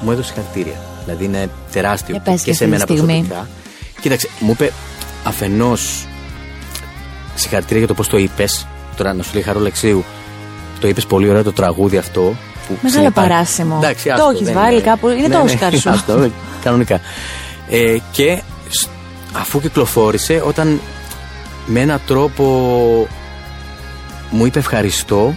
[0.00, 0.80] μου έδωσε συγχαρητήρια.
[1.04, 3.12] Δηλαδή είναι τεράστιο Για πες και και σε αυτή μένα τη στιγμή.
[3.28, 3.48] προσωπικά.
[4.00, 4.72] Κοίταξε, μου είπε
[5.24, 6.06] αφενός
[7.34, 8.66] συγχαρητήρια για το πώς το είπες.
[8.96, 10.04] Τώρα να σου λέει Χαρό Λεξίου,
[10.80, 12.34] το είπες πολύ ωραίο το τραγούδι αυτό.
[12.74, 13.78] Που Μεγάλο συνεπά- παράσημο.
[13.82, 15.90] Εντάξει, Το άστο, έχεις δεν βάλει κάπου, είναι το Όσκαρ σου.
[15.94, 16.30] άστο, ε,
[16.62, 17.00] κανονικά.
[17.70, 18.88] Ε, και σ-
[19.32, 20.80] αφού κυκλοφόρησε, όταν
[21.66, 22.44] με έναν τρόπο
[24.30, 25.34] μου είπε ευχαριστώ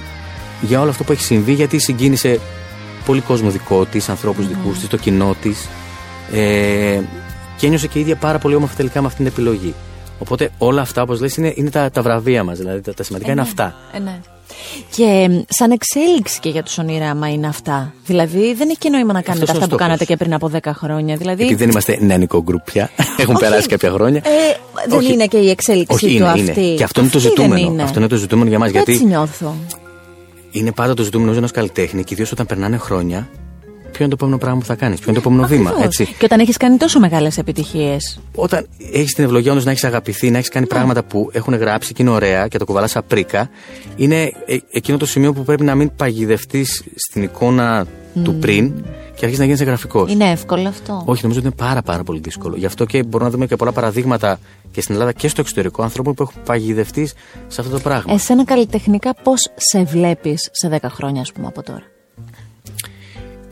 [0.61, 2.39] για όλο αυτό που έχει συμβεί, γιατί συγκίνησε
[3.05, 5.67] πολύ κόσμο δικό της, ανθρώπους δικούς της, το κοινό της.
[6.33, 6.99] Ε,
[7.57, 9.73] και ένιωσε και η ίδια πάρα πολύ όμορφα τελικά με αυτήν την επιλογή.
[10.19, 12.57] Οπότε όλα αυτά, όπως λες, είναι, είναι τα, τα βραβεία μας.
[12.57, 13.75] Δηλαδή τα, τα σημαντικά είναι αυτά.
[13.93, 14.19] Ε, ναι.
[14.95, 17.93] Και εμ, σαν εξέλιξη και για τους ονειράμα είναι αυτά.
[18.05, 20.17] Δηλαδή δεν έχει και νόημα να κάνετε Αυτός είναι αυτά ο που κάνατε στόχος.
[20.17, 21.15] και πριν από 10 χρόνια.
[21.15, 22.89] Δηλαδή, Γιατί δεν είμαστε νεανικό γκρουπ πια.
[23.17, 23.43] Έχουν Όχι.
[23.43, 24.21] περάσει κάποια χρόνια.
[24.25, 24.29] Ε,
[24.87, 25.13] δεν Όχι.
[25.13, 26.41] είναι και η εξέλιξη Όχι, του είναι, αυτή.
[26.65, 26.75] είναι.
[26.75, 27.71] Και αυτό είναι το Αυτή δεν ζητούμενο.
[27.71, 27.83] είναι.
[27.83, 28.67] Αυτό είναι το ζητούμενο για μας.
[28.71, 29.55] Έτσι Γιατί νιώθω.
[30.51, 33.29] είναι πάντα το ζητούμενο ενό καλλιτέχνη και ιδίως όταν περνάνε χρόνια.
[33.93, 35.69] Ποιο είναι το επόμενο πράγμα που θα κάνεις, ποιο είναι το επόμενο βήμα.
[35.69, 35.85] Ακριβώς.
[35.99, 38.19] Έτσι; Και όταν έχεις κάνει τόσο μεγάλες επιτυχίες.
[38.35, 40.75] Όταν έχεις την ευλογία όντω να έχεις αγαπηθεί, να έχεις κάνει Ναι.
[40.75, 43.49] πράγματα που έχουν γράψει και είναι ωραία και το κουβαλάς απρίκα,
[43.95, 47.85] είναι ε- εκείνο το σημείο που πρέπει να μην παγιδευτείς στην εικόνα
[48.23, 48.73] του πριν
[49.15, 50.11] και αρχίσει να γίνει γραφικός.
[50.11, 51.01] Είναι εύκολο αυτό.
[51.05, 52.55] Όχι, νομίζω ότι είναι πάρα, πάρα πολύ δύσκολο.
[52.55, 54.39] Γι' αυτό και μπορούμε να δούμε και πολλά παραδείγματα
[54.71, 57.07] και στην Ελλάδα και στο εξωτερικό ανθρώπων που έχουν παγιδευτεί
[57.47, 58.13] σε αυτό το πράγμα.
[58.13, 61.83] Εσένα καλλιτεχνικά πώς σε βλέπεις σε 10 χρόνια, ας πούμε, από τώρα;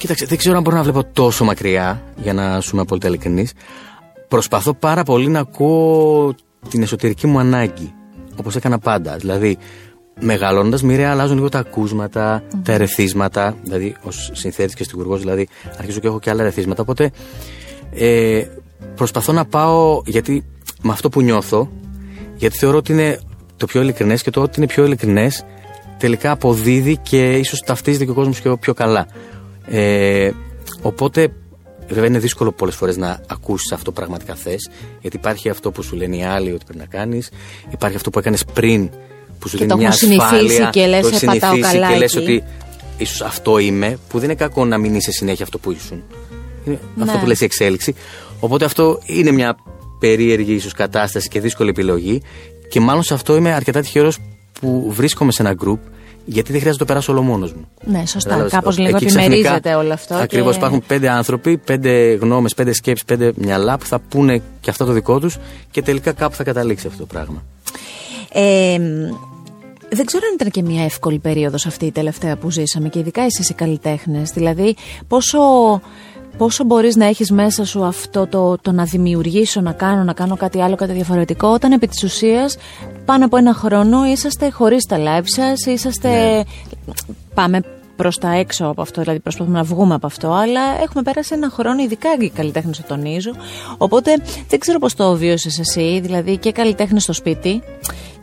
[0.01, 3.53] Κοίταξε, δεν ξέρω αν μπορώ να βλέπω τόσο μακριά, για να σου είμαι απόλυτα ειλικρινής.
[4.27, 6.35] Προσπαθώ πάρα πολύ να ακούω
[6.69, 7.93] την εσωτερική μου ανάγκη.
[8.35, 9.15] Όπως έκανα πάντα.
[9.15, 9.57] Δηλαδή,
[10.19, 13.55] μεγαλώνοντα, μοιραία αλλάζουν λίγο τα ακούσματα, τα ερεθίσματα.
[13.63, 16.81] Δηλαδή, ως συνθέτης και στιγουργός, δηλαδή, αρχίζω και έχω και άλλα ερεθίσματα.
[16.81, 17.11] Οπότε,
[17.91, 18.43] ε,
[18.95, 20.45] προσπαθώ να πάω, γιατί
[20.81, 21.71] με αυτό που νιώθω,
[22.35, 23.19] γιατί θεωρώ ότι είναι
[23.57, 25.45] το πιο ειλικρινές και το ότι είναι πιο ειλικρινές
[25.97, 29.07] τελικά αποδίδει και ίσως ταυτίζεται και ο κόσμος πιο, πιο καλά.
[29.65, 30.31] Ε,
[30.81, 31.33] οπότε,
[31.87, 34.69] βέβαια είναι δύσκολο πολλές φορές να ακούσει αυτό που πραγματικά θες,
[35.01, 37.29] γιατί υπάρχει αυτό που σου λένε οι άλλοι ότι πρέπει να κάνεις,
[37.71, 38.89] υπάρχει αυτό που έκανες πριν
[39.39, 41.51] που σου Και δίνει το μια έχουν συνηθίσει ασφάλεια, και λες, το έχεις «Ε, πατάω
[41.51, 42.23] συνηθίσει καλά και λες εκεί».
[42.23, 42.43] ότι
[42.97, 46.03] ίσως αυτό είμαι, που δεν είναι κακό να μην είσαι συνέχεια αυτό που ήσουν.
[46.65, 47.19] Είναι αυτό Ναι.
[47.19, 47.95] που λες η εξέλιξη.
[48.39, 49.55] Οπότε αυτό είναι μια
[49.99, 52.21] περίεργη ίσως κατάσταση και δύσκολη επιλογή.
[52.69, 54.17] Και μάλλον σε αυτό είμαι αρκετά τυχερός
[54.59, 55.79] που βρίσκομαι σε ένα group,
[56.25, 57.67] γιατί δεν χρειάζεται να το περάσω όλο μόνος μου.
[57.83, 58.19] Ναι, σωστά.
[58.29, 60.15] Κατάλαβες, Κάπως εκεί λίγο ξαφνικά- επιμερίζεται όλο αυτό.
[60.15, 64.69] Ακριβώς, και- υπάρχουν πέντε άνθρωποι, πέντε γνώμες, πέντε σκέψεις, πέντε μυαλά που θα πούνε και
[64.69, 65.37] αυτό το δικό τους
[65.71, 67.43] και τελικά κάπου θα καταλήξει αυτό το πράγμα.
[68.33, 68.77] Ε,
[69.93, 73.21] δεν ξέρω αν ήταν και μια εύκολη περίοδος αυτή η τελευταία που ζήσαμε και ειδικά
[73.21, 74.29] εσείς οι καλλιτέχνες.
[74.29, 74.75] Δηλαδή
[75.07, 75.39] πόσο,
[76.41, 80.35] πόσο μπορείς να έχεις μέσα σου αυτό το, το να δημιουργήσω, να κάνω, να κάνω
[80.35, 82.57] κάτι άλλο, κάτι διαφορετικό όταν επί της ουσίας
[83.05, 86.09] πάνω από ένα χρόνο είσαστε χωρίς τα live σας, είσαστε...
[86.09, 86.41] Ναι.
[87.33, 87.61] Πάμε
[87.95, 91.49] προς τα έξω από αυτό, δηλαδή προσπαθούμε να βγούμε από αυτό, αλλά έχουμε πέρασει ένα
[91.49, 93.31] χρόνο, ειδικά οι καλλιτέχνες το τονίζω.
[93.77, 94.11] Οπότε
[94.47, 97.61] δεν ξέρω πώς το βίωσε εσύ, δηλαδή και καλλιτέχνες στο σπίτι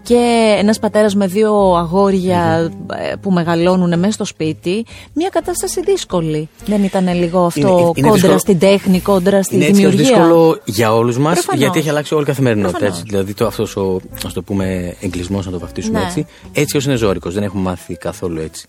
[0.03, 2.71] και ένας πατέρας με δύο αγόρια
[3.11, 4.85] ε, που μεγαλώνουν μέσα στο σπίτι.
[5.13, 6.49] Μια κατάσταση δύσκολη.
[6.67, 8.39] Δεν ήταν λίγο αυτό Είναι- είναι κόντρα δύσκολο.
[8.39, 10.17] στην τέχνη, κόντρα στη είναι έτσι και δημιουργία.
[10.17, 11.61] δύσκολο για όλους μας, Προφανώς.
[11.61, 12.79] γιατί έχει αλλάξει όλη η καθημερινότητα.
[12.79, 12.99] Προφανώς.
[13.01, 13.11] Έτσι.
[13.11, 16.05] Δηλαδή, το, αυτός ο, ας το πούμε, εγκλισμός, να το βαφτίσουμε Ναι.
[16.05, 17.35] έτσι, έτσι ως είναι ζώρικος.
[17.35, 18.67] Δεν έχουμε μάθει καθόλου έτσι.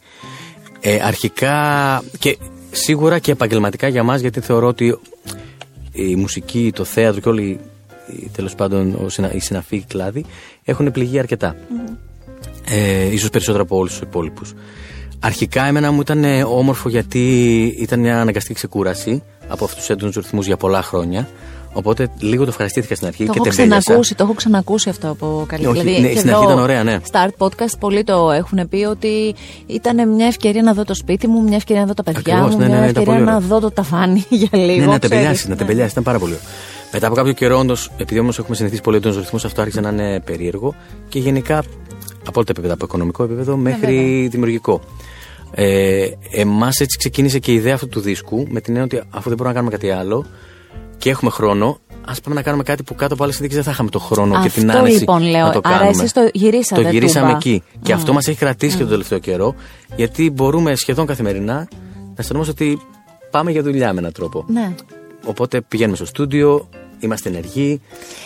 [0.80, 1.56] Ε, αρχικά
[2.20, 2.38] και
[2.72, 5.00] σίγουρα και επαγγελματικά για μας γιατί θεωρώ ότι
[5.92, 7.60] η μουσική, το θέατρο και όλοι οι-
[8.36, 10.26] τέλος πάντων ο συνα- οι συναφοί κλάδοι
[10.64, 11.56] έχουν πληγεί αρκετά.
[12.70, 14.54] Ε, ίσως περισσότερο από όλους τους υπόλοιπους.
[15.20, 17.20] Αρχικά εμένα μου ήταν ε, όμορφο γιατί
[17.80, 21.28] ήταν μια αναγκαστική ξεκούραση από αυτούς τους έντονους ρυθμούς για πολλά χρόνια.
[21.74, 23.80] Οπότε λίγο το ευχαριστήθηκα στην αρχή Το και έχω τεμπέλιασα.
[23.80, 26.64] ξανακούσει, το έχω ξανακούσει αυτό από καλή Όχι, δηλαδή, ναι, και στην εδώ, αρχή ήταν
[26.64, 27.00] ωραία, ναι.
[27.04, 29.36] Στα Art Podcast πολλοί το έχουν πει ότι
[29.68, 32.54] ήταν μια ευκαιρία να δω το σπίτι μου, μια ευκαιρία να δω τα παιδιά Ακριβώς,
[32.56, 33.48] μου, ναι, ναι, μια ναι, ήταν ευκαιρία πολύ να ωραίο.
[33.48, 34.68] δω το ταβάνι για λίγο.
[34.80, 35.00] Ναι, να ξέρεις.
[35.10, 35.60] τεμπελιάσει, να Ναι.
[35.60, 36.46] τεμπελιάσει, ήταν πάρα πολύ ωραίο.
[36.92, 39.90] Μετά από κάποιο καιρό, όντως, επειδή όμως έχουμε συνηθίσει πολύ έντονου ρυθμού, αυτό άρχισε να
[39.90, 40.76] είναι περίεργο
[41.10, 41.58] και γενικά
[42.20, 44.30] από όλα τα επίπεδα, από οικονομικό επίπεδο μέχρι βέβαια.
[44.30, 44.82] δημιουργικό.
[45.52, 49.30] Ε, Εμάς έτσι ξεκίνησε και η ιδέα αυτού του δίσκου με την έννοια ότι αφού
[49.30, 50.26] δεν μπορούμε να κάνουμε κάτι άλλο
[50.98, 53.72] και έχουμε χρόνο, ας πάμε να κάνουμε κάτι που κάτω από άλλες συνθήκες δεν θα
[53.72, 55.46] είχαμε το χρόνο αυτό, και την άνεση λοιπόν, λέω.
[55.46, 55.82] να το κάνουμε.
[55.82, 56.82] Άρα εσείς το γυρίσατε.
[56.82, 57.38] Το γυρίσαμε τούμπα.
[57.38, 57.64] εκεί.
[57.82, 59.56] Και αυτό μας έχει κρατήσει και τον τελευταίο καιρό,
[59.96, 62.82] γιατί μπορούμε σχεδόν καθημερινά να αισθανόμαστε ότι
[63.32, 64.46] πάμε για δουλειά με έναν τρόπο.
[64.48, 64.76] Ναι.
[65.26, 66.70] Οπότε πηγαίνουμε στο στούντιο,
[67.00, 67.82] είμαστε ενεργοί,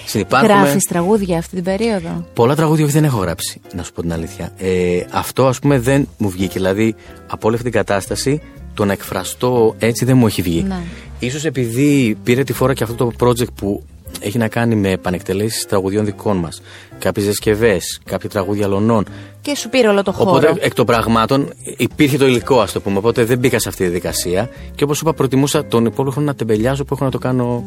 [0.05, 0.53] συνεπάρχουμε.
[0.53, 4.13] Γράφεις τραγούδια αυτή την περίοδο; Πολλά τραγούδια όχι δεν έχω γράψει, να σου πω την
[4.13, 4.51] αλήθεια.
[4.57, 6.53] Ε, αυτό ας πούμε δεν μου βγήκε.
[6.53, 6.95] Δηλαδή
[7.28, 8.41] από όλη αυτή την κατάσταση
[8.74, 10.63] το να εκφραστώ έτσι δεν μου έχει βγει.
[10.67, 10.82] Ναι.
[11.19, 13.84] Ίσως επειδή πήρε τη φόρα και αυτό το project που
[14.19, 16.61] έχει να κάνει με επανεκτελέσεις τραγουδιών δικών μας.
[16.99, 19.05] Κάποιες διασκευές, κάποια τραγούδια λονών.
[19.41, 20.30] Και σου πήρε όλο το χώρο.
[20.30, 22.97] Οπότε εκ των πραγμάτων υπήρχε το υλικό, ας το πούμε.
[22.97, 24.49] Οπότε δεν μπήκα σε αυτή τη διαδικασία.
[24.76, 27.63] Και όπως είπα, προτιμούσα τον υπόλοιπο χρόνο να τεμπελιάζω που έχω να το κάνω.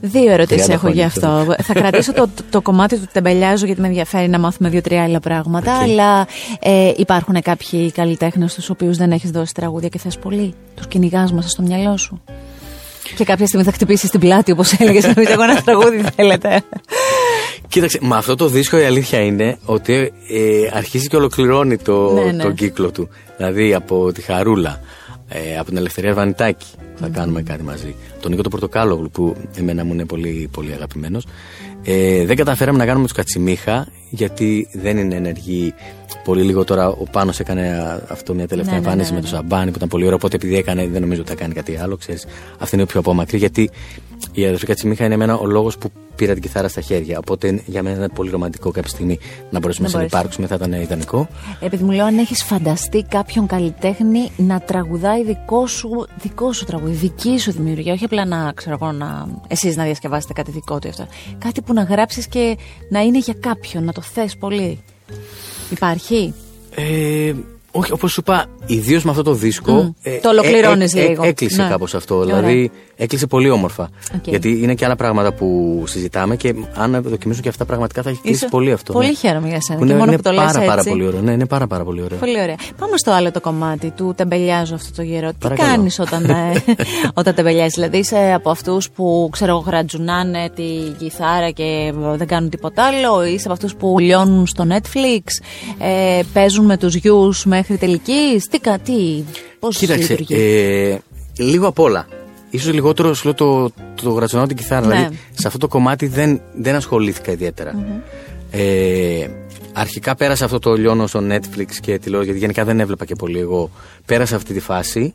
[0.00, 1.54] Δύο ερωτήσεις 30 έχω γι' χρόνια, αυτό.
[1.62, 5.78] Θα κρατήσω το, το κομμάτι του τεμπελιάζω γιατί με ενδιαφέρει να μάθουμε δύο-τρία άλλα πράγματα.
[5.78, 6.26] Αλλά
[6.60, 10.54] ε, υπάρχουν κάποιοι καλλιτέχνες στους οποίους δεν έχεις δώσει τραγούδια και θες πολύ.
[10.74, 12.22] Τους κυνηγάς μέσα στο μυαλό σου.
[13.16, 15.04] Και κάποια στιγμή θα χτυπήσεις την πλάτη, όπως έλεγες.
[15.06, 16.62] Να πεις: Εγώ ένα τραγούδι θέλετε.
[17.68, 22.32] Κοίταξε, με αυτό το δίσκο η αλήθεια είναι ότι ε, αρχίζει και ολοκληρώνει το, Ναι,
[22.32, 22.42] ναι.
[22.42, 23.08] τον κύκλο του.
[23.36, 24.80] Δηλαδή από τη Χαρούλα,
[25.36, 27.94] ε, από την Ελευθερία Βανιτάκη θα κάνουμε κάτι μαζί.
[28.20, 31.26] Τον Νίκο το Πορτοκάλογλου που εμένα μου είναι πολύ, πολύ αγαπημένος.
[31.82, 35.74] Ε, δεν καταφέραμε να κάνουμε τους Κατσιμίχα γιατί δεν είναι ενεργοί.
[36.24, 39.20] Πολύ λίγο τώρα ο Πάνος έκανε α, αυτό μια τελευταία Ναι, ναι, εμφάνιση ναι, με
[39.20, 40.16] τον Σαμπάνι που ήταν πολύ ωραίο.
[40.16, 41.96] Οπότε επειδή έκανε, δεν νομίζω ότι θα κάνει κάτι άλλο.
[41.96, 42.26] Ξέρεις,
[42.58, 43.70] αυτή είναι πιο απόμακρη γιατί
[44.32, 47.18] η αδερφή Κατσιμίχα είναι εμένα ο λόγος που πήρα την κιθάρα στα χέρια.
[47.18, 49.18] Οπότε για μένα ήταν πολύ ρομαντικό κάποια στιγμή
[49.50, 50.10] να μπορέσουμε Να να μπορέσεις.
[50.10, 51.28] συνεπάρξουμε, θα ήταν ιδανικό.
[51.60, 55.88] Επειδή μου λέω αν έχεις φανταστεί κάποιον καλλιτέχνη να τραγουδάει δικό σου,
[56.22, 57.92] δικό σου τραγούδι, δική σου δημιουργία.
[57.92, 59.26] Όχι απλά να ξέρω εγώ να.
[59.48, 61.06] εσείς να διασκευάσετε κάτι δικό του ή αυτό.
[61.38, 62.56] Κάτι που να γράψεις και
[62.88, 64.80] να είναι για κάποιον, να το θες πολύ.
[65.70, 66.34] Υπάρχει;
[66.74, 67.32] Ε,
[67.76, 69.94] όχι, όπως σου είπα, ιδίως με αυτό το δίσκο.
[70.02, 70.20] ε, Μμ.
[70.22, 71.22] Το ολοκληρώνεις λίγο.
[71.24, 71.68] έκλεισε Ναι.
[71.68, 72.14] κάπως αυτό.
[72.16, 72.36] Ωραία.
[72.36, 73.88] Δηλαδή, έκλεισε πολύ όμορφα.
[74.14, 74.26] Οκ.
[74.28, 78.20] Γιατί είναι και άλλα πράγματα που συζητάμε και αν δοκιμήσω και αυτά πραγματικά θα έχει
[78.20, 78.92] κλείσει Είσαι- πολύ αυτό.
[78.92, 79.14] Πολύ ναι.
[79.14, 79.78] χαίρομαι για σένα.
[79.78, 80.88] Που Και είναι, μόνο είναι που το λες πάρα, πάρα έτσι.
[80.88, 81.20] πολύ ωραίο.
[81.20, 82.18] Ναι, είναι πάρα, πάρα πολύ ωραίο.
[82.18, 82.56] Πολύ ωραία.
[82.78, 85.28] Πάμε στο άλλο το κομμάτι του τεμπελιάζω αυτό το γερό.
[85.30, 85.68] Τι Παρακαλώ.
[85.70, 86.52] κάνεις όταν, ε,
[87.20, 90.64] όταν τεμπελιάζεις, Δηλαδή είσαι από αυτούς που ξέρω εγώ γρατζουνάνε τη
[90.98, 95.22] κιθάρα και δεν κάνουν τίποτα άλλο, είσαι από αυτούς που λιώνουν στο Netflix,
[95.78, 98.42] ε, παίζουν με τους γιους μέχρι τελική.
[98.50, 98.92] Τι, κα- τι,
[99.58, 100.98] πώς Κοίταξε, λειτουργεί; ε,
[101.38, 102.06] λίγο απ' όλα.
[102.50, 103.70] Ίσως λιγότερο σου λέω το,
[104.02, 104.86] το γρατσονάω την κιθάρα.
[104.86, 104.94] Ναι.
[104.94, 107.74] Δηλαδή, σε αυτό το κομμάτι δεν, δεν ασχολήθηκα ιδιαίτερα.
[108.50, 109.26] Ε,
[109.72, 113.38] αρχικά πέρασα αυτό το λιώνω στο Netflix και τηλεόραση, γιατί γενικά δεν έβλεπα και πολύ
[113.38, 113.70] εγώ.
[114.06, 115.14] Πέρασα αυτή τη φαση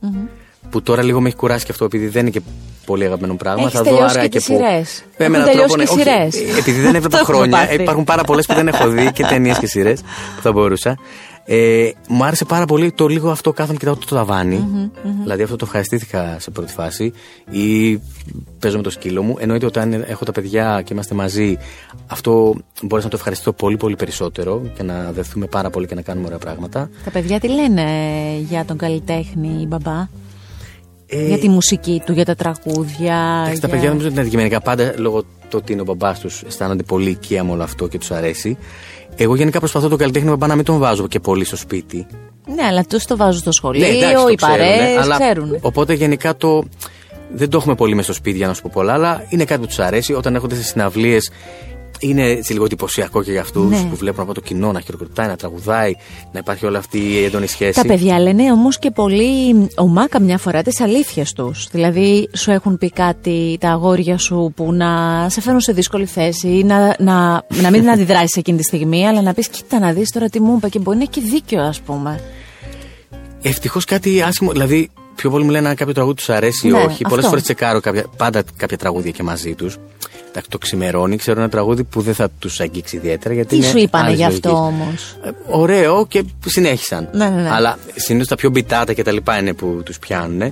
[0.70, 2.42] Που τώρα λίγο με έχει κουράσει και αυτό επειδή δεν είναι και
[2.86, 3.62] πολύ αγαπημένο πράγμα.
[3.62, 4.54] Έχεις θα δω τελειώσει άρα και και τις πού.
[4.54, 5.04] σειρές.
[5.18, 6.56] Με Έχουν έναν τελειώσει τρόπο, και ναι, όχι, σειρές.
[6.56, 7.82] ε, Επειδή δεν έβλεπα Το έχουμε χρόνια, πάθει.
[7.82, 10.02] υπάρχουν πάρα πολλές που δεν έχω δει και ταινίες και σειρές
[10.36, 10.98] που θα μπορούσα.
[11.52, 14.90] Ε, μου άρεσε πάρα πολύ το λίγο αυτό κάθομαι και κοιτάω το ταβανι
[15.22, 17.14] Δηλαδή αυτό το ευχαριστήθηκα σε πρώτη φάση.
[17.50, 18.00] Ή
[18.60, 19.36] παίζω με το σκύλο μου.
[19.40, 21.58] Εννοείται όταν έχω τα παιδιά και είμαστε μαζί,
[22.08, 26.02] αυτό μπορείς να το ευχαριστήσω πολύ πολύ περισσότερο και να δεθούμε πάρα πολύ και να
[26.02, 26.90] κάνουμε ωραία πράγματα.
[27.04, 27.84] Τα παιδιά τι λένε
[28.50, 30.08] για τον καλλιτέχνη μπαμπά,
[31.12, 33.40] Ε, για τη μουσική του, για τα τραγούδια.
[33.42, 36.20] Εντάξει, τα για- παιδιά νομίζω ότι είναι αντικειμενικά πάντα λόγω του ότι είναι ο μπαμπάς
[36.20, 38.58] τους αισθάνονται πολύ οικία με όλο αυτό και τους αρέσει.
[39.16, 42.08] Εγώ γενικά προσπαθώ τον καλλιτέχνη μπαμπά να μην τον βάζω και πολύ στο σπίτι.
[42.56, 45.58] Ναι, αλλά του το βάζουν στο σχολείο, Ναι, εντάξει, το οι παρέες ξέρουνε, αλλά- ξέρουν.
[45.62, 46.64] Οπότε γενικά το.
[47.34, 49.60] Δεν το έχουμε πολύ μέσα στο σπίτι για να σου πω πολλά, αλλά είναι κάτι
[49.62, 50.14] που τους αρέσει.
[50.14, 51.32] Όταν έρχονται σε συναυλίες,
[52.00, 53.88] είναι έτσι λίγο εντυπωσιακό και για αυτούς Ναι.
[53.90, 55.94] που βλέπουν από το κοινό να χειροκροτάει, να τραγουδάει,
[56.32, 57.82] να υπάρχει όλη αυτή η έντονη σχέση.
[57.82, 61.68] Τα παιδιά λένε όμως και πολύ ομά καμιά φορά τις αλήθειες τους.
[61.72, 64.90] Δηλαδή, σου έχουν πει κάτι τα αγόρια σου που να
[65.30, 69.22] σε φέρουν σε δύσκολη θέση, ή να, να, να μην αντιδράσεις εκείνη τη στιγμή, αλλά
[69.22, 71.62] να πεις: Κοίτα να δεις τώρα τι μου είπε και μπορεί να έχει και δίκιο,
[71.62, 72.20] ας πούμε.
[73.42, 74.52] Ευτυχώς κάτι άσχημο.
[74.52, 77.02] Δηλαδή, πιο πολύ μου λένε αν κάποιο τραγούδι τους αρέσει ή Ναι, όχι.
[77.04, 77.28] Πολλές αυτό.
[77.28, 79.78] φορές τσεκάρω κάποια, πάντα κάποια τραγούδια και μαζί τους.
[80.50, 83.34] Το ξημερώνει, ξέρω ένα τραγούδι που δεν θα τους αγγίξει ιδιαίτερα.
[83.34, 84.80] Γιατί Τι είναι σου είπανε άλλης γι' αυτό λογικής.
[84.82, 87.10] όμως; Ε, ωραίο και συνέχισαν.
[87.12, 87.50] Ναι, ναι, ναι.
[87.52, 90.42] Αλλά συνήθως τα πιο μπιτάτα και τα λοιπά είναι που τους πιάνουν.
[90.42, 90.52] Ε,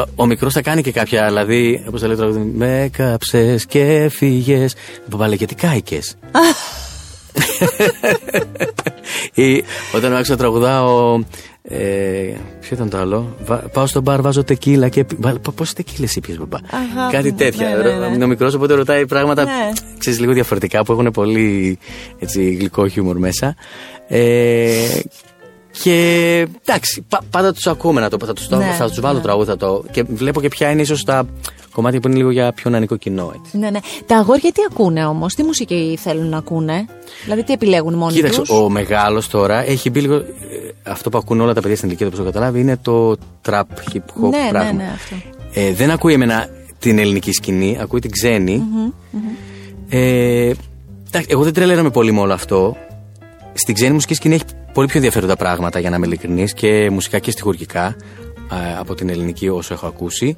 [0.00, 3.66] ο, ο μικρός θα κάνει και κάποια, δηλαδή, όπως θα λέει το τραγούδι, Με κάψες
[3.66, 4.74] και φύγες.
[5.06, 6.14] Μπαμπάλε, γιατί κάηκες;
[9.34, 11.18] Ή όταν άρχισα να τραγουδάω.
[11.68, 15.04] Ε, ποιο ήταν το άλλο; Βα- πάω στο μπαρ, βάζω τεκίλα και.
[15.54, 17.68] Πόσες τεκίλες ήπιες, μπαμπά; Αγάπη Κάτι μου, τέτοια.
[17.68, 18.14] ναι, ναι, ναι.
[18.14, 19.50] Είναι ο μικρός, οπότε ρωτάει πράγματα Ναι.
[19.98, 21.78] ξέρεις, λίγο διαφορετικά που έχουν πολύ
[22.18, 23.54] έτσι, γλυκό χιούμορ μέσα.
[24.08, 24.98] Ε,
[25.82, 29.16] και εντάξει, πα- πάντα τους ακούμε να το θα τους, το- Ναι, θα τους βάλω
[29.16, 29.22] ναι.
[29.22, 29.48] τραγούδι.
[29.50, 31.26] Θα το, και βλέπω και ποια είναι ίσως τα
[31.74, 33.32] κομμάτια που είναι λίγο για πιο νεανικό κοινό.
[33.38, 33.58] Έτσι.
[33.58, 33.78] Ναι, ναι.
[34.06, 36.84] Τα αγόρια τι ακούνε όμως, τι μουσική θέλουν να ακούνε,
[37.22, 40.14] δηλαδή τι επιλέγουν μόνοι Κοίταξε, τους; ο μεγάλος τώρα έχει μπει λίγο.
[40.14, 40.22] ε,
[40.82, 43.16] Αυτό που ακούνε όλα τα παιδιά στην ηλικία του, όπως έχω καταλάβει, είναι το
[43.48, 43.62] trap
[43.92, 44.72] hip hop Ναι, ναι, πράγμα.
[44.72, 45.16] ναι, αυτό.
[45.52, 46.48] Ε, δεν ακούει εμένα
[46.78, 48.62] την ελληνική σκηνή, ακούει την ξενη
[49.88, 50.52] Ε,
[51.06, 52.76] εντάξει, εγώ δεν τρελαίνομαι πολύ με όλο αυτό.
[53.54, 57.18] Στην ξένη μουσική σκηνή έχει πολύ πιο ενδιαφέροντα πράγματα, για να είμαι ειλικρινής, και μουσικά
[57.18, 60.36] και στοιχουργικά α, από την ελληνική όσο έχω ακούσει.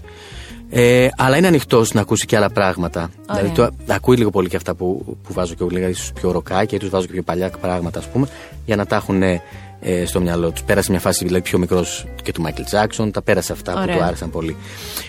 [0.70, 3.10] Ε, αλλά είναι ανοιχτό να ακούσει και άλλα πράγματα.
[3.30, 6.30] Δηλαδή το, ακούει λίγο πολύ και αυτά που, που βάζω και εγώ, λίγα ίσως πιο
[6.30, 8.26] ροκάκια ή τους βάζω και πιο παλιά πράγματα, ας πούμε,
[8.64, 9.22] για να τα έχουν
[9.88, 10.62] ε, στο μυαλό τους.
[10.62, 13.86] Πέρασε μια φάση δηλαδή πιο μικρός και του Μάικλ Τζάξον, τα πέρασε αυτά Ωραία.
[13.86, 14.56] που του άρεσαν πολύ.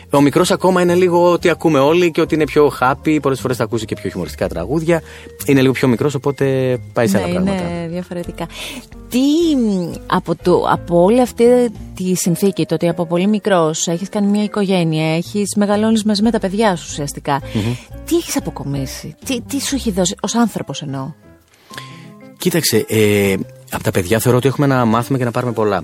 [0.09, 3.19] Ο μικρός ακόμα είναι λίγο ότι ακούμε όλοι και ότι είναι πιο happy.
[3.21, 5.01] Πολλές φορές θα ακούσει και πιο χιουμοριστικά τραγούδια.
[5.45, 7.61] Είναι λίγο πιο μικρός, οπότε πάει σε ναι, άλλα πράγματα.
[7.61, 8.47] είναι διαφορετικά.
[9.09, 11.45] Τι μ, από, το, από όλη αυτή
[11.95, 16.31] τη συνθήκη, το ότι από πολύ μικρός έχεις κάνει μια οικογένεια, έχεις μεγαλώνεις μαζί με
[16.31, 17.41] τα παιδιά σου ουσιαστικα
[18.05, 21.11] τι έχεις αποκομίσει, τι, τι σου έχει δώσει, ως άνθρωπος εννοώ;
[22.37, 23.35] Κοίταξε, ε,
[23.71, 25.83] από τα παιδιά θεωρώ ότι έχουμε να μάθουμε και να πάρουμε πολλά.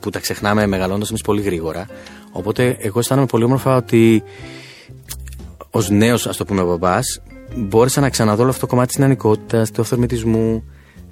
[0.00, 1.86] Που τα ξεχνάμε μεγαλώντας εμείς πολύ γρήγορα.
[2.32, 4.22] Οπότε, εγώ αισθάνομαι πολύ όμορφα ότι
[5.70, 7.22] ως νέος, ας το πούμε, μπαμπάς,
[7.56, 10.64] μπόρεσα να ξαναδώ όλο αυτό το κομμάτι της νεανικότητας, του αυθορμητισμού,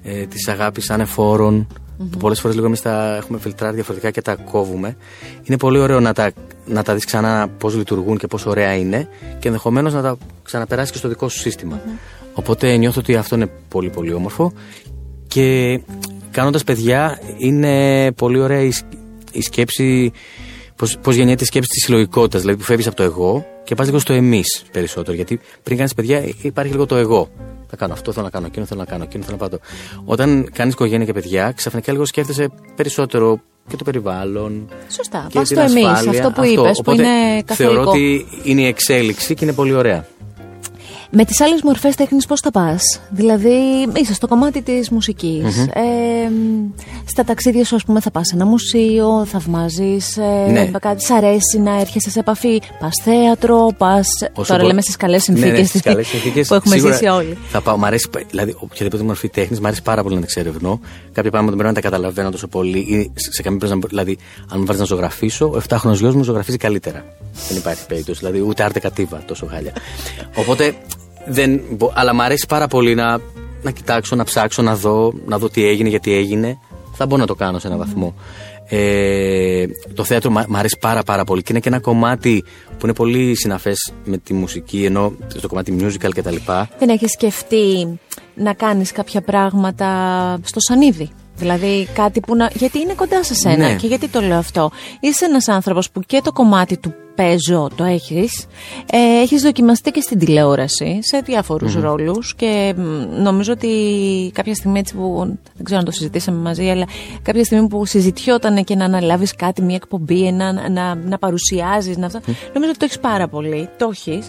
[0.03, 1.67] ε, της αγάπης ανεφόρων.
[2.11, 4.97] Που πολλές φορές λίγο εμείς τα έχουμε φιλτράρει διαφορετικά και τα κόβουμε.
[5.43, 6.31] Είναι πολύ ωραίο να τα,
[6.65, 9.07] να τα δεις ξανά πώς λειτουργούν και πόσο ωραία είναι
[9.39, 11.81] και ενδεχομένως να τα ξαναπεράσει και στο δικό σου συστημα
[12.33, 14.53] Οπότε νιώθω ότι αυτό είναι πολύ πολύ όμορφο
[15.33, 15.79] και
[16.31, 18.85] κάνοντας παιδιά είναι πολύ ωραία η, σκ-
[19.31, 20.11] η σκέψη.
[21.01, 23.99] Πώς γεννιέται η σκέψη της συλλογικότητας, δηλαδή που φεύγεις από το εγώ και πας λίγο
[23.99, 25.15] στο εμείς περισσότερο.
[25.15, 27.29] Γιατί πριν κάνεις παιδιά υπάρχει λίγο το εγώ.
[27.67, 29.59] Θα κάνω αυτό, θέλω να κάνω εκείνο, θέλω να κάνω εκείνο, θέλω να πάω.
[29.59, 29.65] το.
[30.05, 34.69] Όταν κάνεις οικογένεια και παιδιά, ξαφνικά λίγο σκέφτεσαι περισσότερο και το περιβάλλον.
[34.95, 35.25] Σωστά.
[35.29, 36.25] και Πας την στο εμείς, ασφάλεια.
[36.27, 37.73] αυτό που είπες, που Οπότε είναι καθολικό.
[37.73, 40.05] Θεωρώ ότι είναι η εξέλιξη και είναι πολύ ωραία.
[41.13, 43.53] Με τις άλλες μορφές τέχνης πώς θα πας; Δηλαδή
[44.01, 45.81] είσαι στο κομμάτι της μουσικης ε,
[47.05, 50.65] Στα ταξίδια σου ας πούμε θα πας σε ένα μουσείο Θαυμάζεις ε, Ναι.
[50.79, 54.95] κάτι σ' αρέσει να έρχεσαι σε επαφή; Πας θέατρο, πας Όσο Τώρα μπο- λέμε στις
[54.95, 57.85] καλές Ναι, ναι, συνθήκες, στις καλές συνθήκες, που έχουμε σίγουρα ζήσει όλοι Θα πάω, μ'
[57.85, 60.79] αρέσει, δηλαδή, οποιαδήποτε μορφή τέχνης, μου αρέσει πάρα πολύ να την εξερευνώ.
[61.13, 62.77] Κάποια πράγματα πρέπει να τα καταλαβαίνω τόσο πολύ.
[62.79, 64.17] Ή σε σε καμία περίπτωση, να- δηλαδή,
[64.51, 67.05] αν μου βάλει να ζωγραφίσω, ο 7χρονο γιος μου ζωγραφίζει καλύτερα.
[67.49, 68.19] δεν υπάρχει περίπτωση.
[68.19, 69.73] Δηλαδή, ούτε άρτε κατίβα τόσο χάλια.
[70.35, 70.75] Οπότε,
[71.25, 73.19] δεν, μπο- αλλά μου αρέσει πάρα πολύ να,
[73.61, 76.57] να κοιτάξω, να ψάξω, να δω, να δω τι έγινε, γιατί έγινε.
[76.93, 78.13] Θα μπορώ να το κάνω σε έναν βαθμό.
[78.73, 82.85] Ε, το θέατρο μ' μ' αρέσει πάρα πάρα πολύ και είναι και ένα κομμάτι που
[82.85, 86.35] είναι πολύ συναφές με τη μουσική ενώ στο κομμάτι musical κτλ.
[86.79, 87.99] Δεν έχεις σκεφτεί
[88.35, 89.87] να κάνεις κάποια πράγματα
[90.43, 92.49] στο σανίδι; Δηλαδή κάτι που να.
[92.53, 93.67] Γιατί είναι κοντά σε σένα.
[93.67, 93.75] Ναι.
[93.75, 97.83] Και γιατί το λέω αυτό; Είσαι ένας άνθρωπος που και το κομμάτι του παίζω το
[97.83, 98.45] έχεις.
[98.91, 102.35] Ε, έχεις δοκιμαστεί και στην τηλεόραση σε διαφορου ρόλους.
[102.35, 102.81] Και μ,
[103.21, 103.69] νομίζω ότι
[104.33, 105.37] κάποια στιγμή έτσι που.
[105.55, 106.87] Δεν ξέρω αν το συζητήσαμε μαζί, αλλά
[107.21, 111.97] κάποια στιγμή που συζητιόταν και να αναλάβεις κάτι, μια εκπομπή, ένα, να, να, να παρουσιάζεις.
[111.97, 112.19] Να, αυτό,
[112.53, 113.69] Νομίζω ότι το έχεις πάρα πολύ.
[113.77, 114.27] Το έχεις.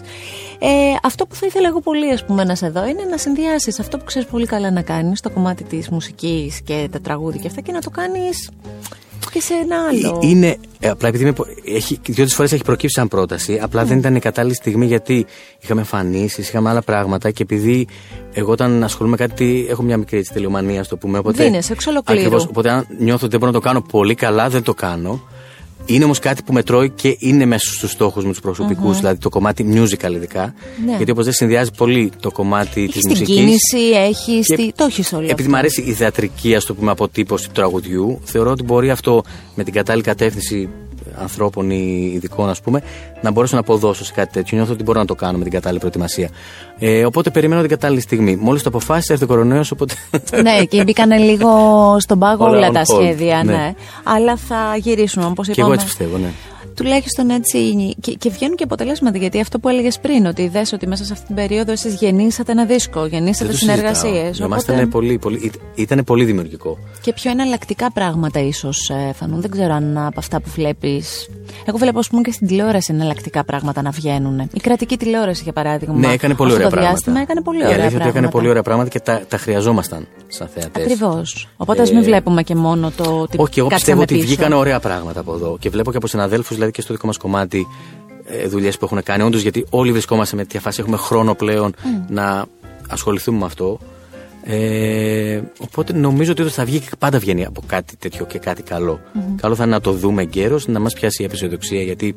[0.59, 0.69] Ε,
[1.03, 3.97] αυτό που θα ήθελα εγώ πολύ ας πούμε, να σε δω είναι να συνδυάσεις αυτό
[3.97, 7.61] που ξέρεις πολύ καλά να κάνεις, το κομμάτι της μουσικής και τα τραγούδια και αυτά,
[7.61, 8.49] και να το κάνεις
[9.33, 10.19] και σε ένα άλλο.
[10.23, 11.33] Ε, Είναι, ε, απλά επειδή είμαι,
[11.65, 15.25] έχει, δύο φορές έχει προκύψει σαν πρόταση, απλά δεν ήταν η κατάλληλη στιγμή γιατί
[15.59, 17.87] είχαμε εμφανίσεις, είχαμε άλλα πράγματα και επειδή
[18.33, 21.17] εγώ όταν ασχολούμαι με κάτι έχω μια μικρή έτσι, τελειομανία, ας το πούμε.
[21.17, 22.19] Οπότε, Δίνεσαι εξ ολοκλήρου.
[22.19, 25.21] Ακριβώς, οπότε αν νιώθω ότι δεν μπορώ να το κάνω πολύ καλά, δεν το κάνω.
[25.85, 29.29] Είναι όμως κάτι που μετρώει και είναι μέσα στους στόχους μου τους προσωπικου δηλαδή το
[29.29, 30.53] κομμάτι musical ειδικά.
[30.85, 30.95] Ναι.
[30.95, 33.35] Γιατί όπως δεν συνδυάζει πολύ το κομμάτι Έχεις της την μουσικής.
[33.35, 34.47] κίνηση, έχεις.
[34.47, 34.71] Και Τη...
[34.75, 35.21] Το έχεις όλο.
[35.23, 35.49] Επειδή αυτό.
[35.49, 39.23] μου αρέσει η θεατρική, ας το πούμε, αποτύπωση του τραγουδιού, θεωρώ ότι μπορεί αυτό
[39.55, 40.69] με την κατάλληλη κατεύθυνση
[41.21, 42.81] ανθρώπων ή ειδικών, ας πούμε,
[43.21, 44.57] να μπορέσω να αποδώσω σε κάτι τέτοιο.
[44.57, 46.29] Νιώθω ότι μπορώ να το κάνω με την κατάλληλη προετοιμασία.
[46.79, 48.35] Ε, οπότε περιμένω την κατάλληλη στιγμή.
[48.35, 49.93] Μόλις το αποφάσισα, έρθει ο κορονοϊός, οπότε.
[50.41, 51.49] ναι, και μπήκαν λίγο
[51.99, 53.51] στον πάγο Όλα όλα, on τα hold, σχέδια, ναι.
[53.51, 53.73] ναι.
[54.03, 55.65] Αλλά θα γυρίσουν όπως και είπαμε.
[55.65, 56.29] εγώ έτσι πιστεύω, ναι.
[56.75, 57.95] Τουλάχιστον έτσι.
[58.01, 59.17] Και, και βγαίνουν και αποτελέσματα.
[59.17, 62.51] Γιατί αυτό που έλεγες πριν, ότι είδε ότι μέσα σε αυτή την περίοδο εσείς γεννήσατε
[62.51, 63.75] ένα δίσκο, γεννήσατε Δεν το συζητάω.
[63.93, 64.37] συνεργασίες.
[64.37, 66.77] Για μας ήταν πολύ, πολύ, ήταν πολύ δημιουργικό.
[67.01, 69.41] Και πιο εναλλακτικά πράγματα ίσως φανούν.
[69.41, 71.29] Δεν ξέρω αν από αυτά που βλέπεις.
[71.65, 74.39] Εγώ βλέπω, ας πούμε, και στην τηλεόραση εναλλακτικά πράγματα να βγαίνουν.
[74.53, 75.95] Η κρατική τηλεόραση, για παράδειγμα.
[75.97, 76.89] Ναι, έκανε πολύ αυτό ωραία το πράγματα.
[76.91, 78.09] διάστημα έκανε πολύ Η ωραία αλήθεια πράγματα.
[78.09, 80.83] ότι έκανε πολύ ωραία πράγματα και τα, τα χρειαζόμασταν σαν θεατές.
[80.83, 81.47] Ακριβώς.
[81.57, 84.25] Οπότε ας Ε, μην βλέπουμε και μόνο το ότι Όχι, εγώ κάτσαμε πιστεύω ότι πίσω.
[84.25, 85.57] βγήκαν ωραία πράγματα από εδώ.
[85.59, 87.67] Και βλέπω και από συναδέλφους, δηλαδή και στο δικό μας κομμάτι,
[88.47, 89.23] δουλειές που έχουν κάνει.
[89.23, 91.75] Όντως, γιατί όλοι βρισκόμαστε με τέτοια φάση, έχουμε χρόνο πλέον
[92.09, 92.45] να
[92.89, 93.79] ασχοληθούμε με αυτό.
[94.45, 98.99] Ε, οπότε νομίζω ότι θα βγει και πάντα βγαίνει από κάτι τέτοιο και κάτι καλό.
[99.41, 102.15] Καλό θα είναι να το δούμε εγκαίρως, να μας πιάσει η απεσιοδοξία, γιατί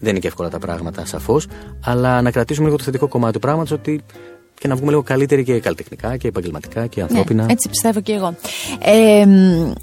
[0.00, 1.46] δεν είναι και εύκολα τα πράγματα, σαφώς.
[1.84, 4.00] Αλλά να κρατήσουμε λίγο το θετικό κομμάτι του πράγματος ότι
[4.58, 7.44] και να βγούμε λίγο καλύτεροι και καλλιτεχνικά και επαγγελματικά και ανθρώπινα.
[7.44, 8.34] Ναι, έτσι πιστεύω και εγώ.
[8.78, 9.26] Ε,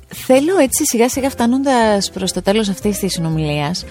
[0.08, 3.86] θέλω έτσι σιγά σιγά φτάνοντας προς το τέλος αυτής της συνομιλίας,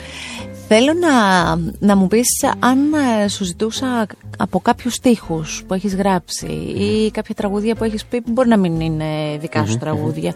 [0.69, 2.27] θέλω να, να μου πεις
[2.59, 2.79] αν
[3.23, 4.07] ε, σου ζητούσα
[4.39, 8.57] από κάποιους στίχους που έχεις γράψει ή κάποια τραγούδια που έχεις πει που μπορεί να
[8.57, 10.35] μην είναι δικά σου τραγούδια.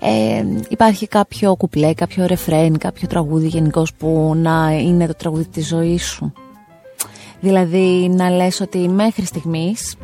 [0.00, 5.66] Ε, υπάρχει κάποιο κουπλέ, κάποιο ρεφρέν, κάποιο τραγούδι γενικώς που να είναι το τραγούδι της
[5.66, 6.32] ζωής σου;
[7.44, 9.96] Δηλαδή να λες ότι μέχρι στιγμής,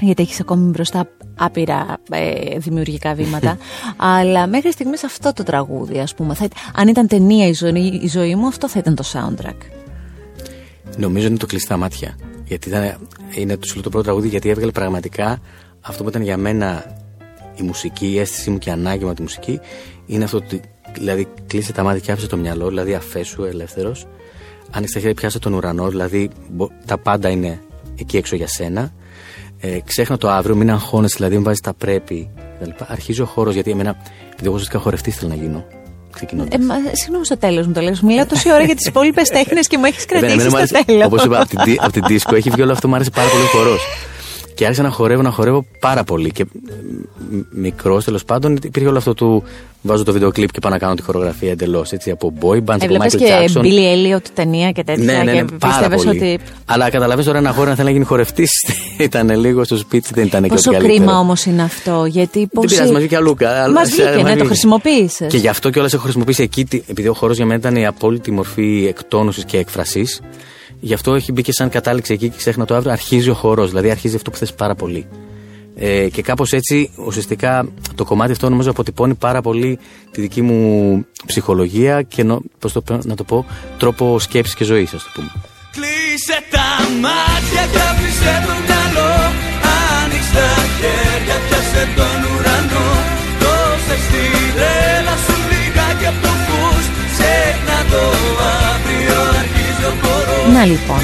[0.00, 1.08] γιατί έχεις ακόμη μπροστά
[1.38, 3.58] άπειρα ε, δημιουργικά βήματα,
[4.16, 8.08] αλλά μέχρι στιγμής αυτό το τραγούδι, ας πούμε, θα, αν ήταν ταινία η ζωή, η
[8.08, 9.56] ζωή μου, αυτό θα ήταν το soundtrack.
[10.96, 12.18] Νομίζω είναι το κλειστά μάτια.
[12.44, 12.96] Γιατί ήταν,
[13.34, 15.38] είναι το, το πρώτο τραγούδι, γιατί έβγαλε πραγματικά
[15.80, 16.96] αυτό που ήταν για μένα
[17.54, 19.60] η μουσική, η αίσθησή μου και η ανάγκη μου από τη μουσική,
[20.06, 20.60] είναι αυτό ότι
[20.92, 24.06] δηλαδή κλείσε τα μάτια και άφησε το μυαλό, δηλαδή αφέσου ελεύθερος
[24.70, 26.30] άνοιξε τα χέρια, πιάσε τον ουρανό, δηλαδή
[26.86, 27.60] τα πάντα είναι
[27.96, 28.92] εκεί έξω για σένα.
[29.60, 32.30] Ε, ξέχνα το αύριο, μην αγχώνεσαι, δηλαδή μην βάζεις τα πρέπει.
[32.86, 35.64] Αρχίζει ο χώρος, γιατί εμένα, επειδή εγώ ουσιαστικά χορευτής θέλω να γίνω.
[36.48, 37.94] Ε, μα, συγγνώμη στο τέλος μου το λέω.
[38.02, 41.06] Μιλάω τόση ώρα για τις υπόλοιπες τέχνες και μου έχεις κρατήσει στο τέλος.
[41.06, 43.42] Όπως είπα, από την, από την δίσκο έχει βγει όλο αυτό, μου άρεσε πάρα πολύ
[43.42, 43.80] ο χορός.
[44.60, 46.30] Και άρχισα να χορεύω, να χορεύω πάρα πολύ.
[46.30, 46.46] Και
[47.50, 49.42] μικρός τέλος πάντων υπήρχε όλο αυτό του.
[49.82, 51.92] Βάζω το βίντεο κλειπ και πάω να κάνω τη χορογραφία εντελώς.
[51.92, 53.60] Έτσι από boy band, από Michael και Jackson.
[53.60, 55.04] Billy Elliot ταινία και τέτοια.
[55.04, 56.08] Ναι, ναι, ναι, και πάρα πολύ.
[56.08, 56.38] Ότι...
[56.64, 58.50] Αλλά καταλαβαίνεις τώρα ένα χώρο να θέλει να γίνει χορευτής.
[58.98, 62.04] ήταν λίγο στο σπίτι, δεν ήταν και Πόσο κρίμα όμως είναι αυτό.
[62.04, 62.66] Γιατί πόσοι...
[62.66, 63.36] Δεν πειράζει, μας βγήκε αλλού.
[63.74, 65.28] Μας βγήκε, ναι, το χρησιμοποίησες.
[65.28, 68.30] Και γι' αυτό κιόλας έχω χρησιμοποιήσει εκεί, επειδή ο χώρος για μένα ήταν η απόλυτη
[68.30, 70.20] μορφή εκτόνωσης και έκφρασης.
[70.80, 72.92] Γι' αυτό έχει μπει και σαν κατάληξη εκεί και ξέχνα το αύριο.
[72.92, 75.06] Αρχίζει ο χορό, δηλαδή αρχίζει αυτό που θες πάρα πολύ.
[75.76, 79.78] Ε, και κάπως έτσι ουσιαστικά το κομμάτι αυτό νομίζω αποτυπώνει πάρα πολύ
[80.10, 83.46] τη δική μου ψυχολογία και νο, πώς το, να το πω,
[83.78, 85.30] τρόπο σκέψης και ζωής, ας το πούμε.
[85.72, 86.68] Κλείσε τα
[87.00, 89.12] μάτια και άφησε το μυαλό.
[90.02, 92.09] Άνοιξε τα χέρια, πιάσε τον
[100.52, 101.00] Να λοιπόν,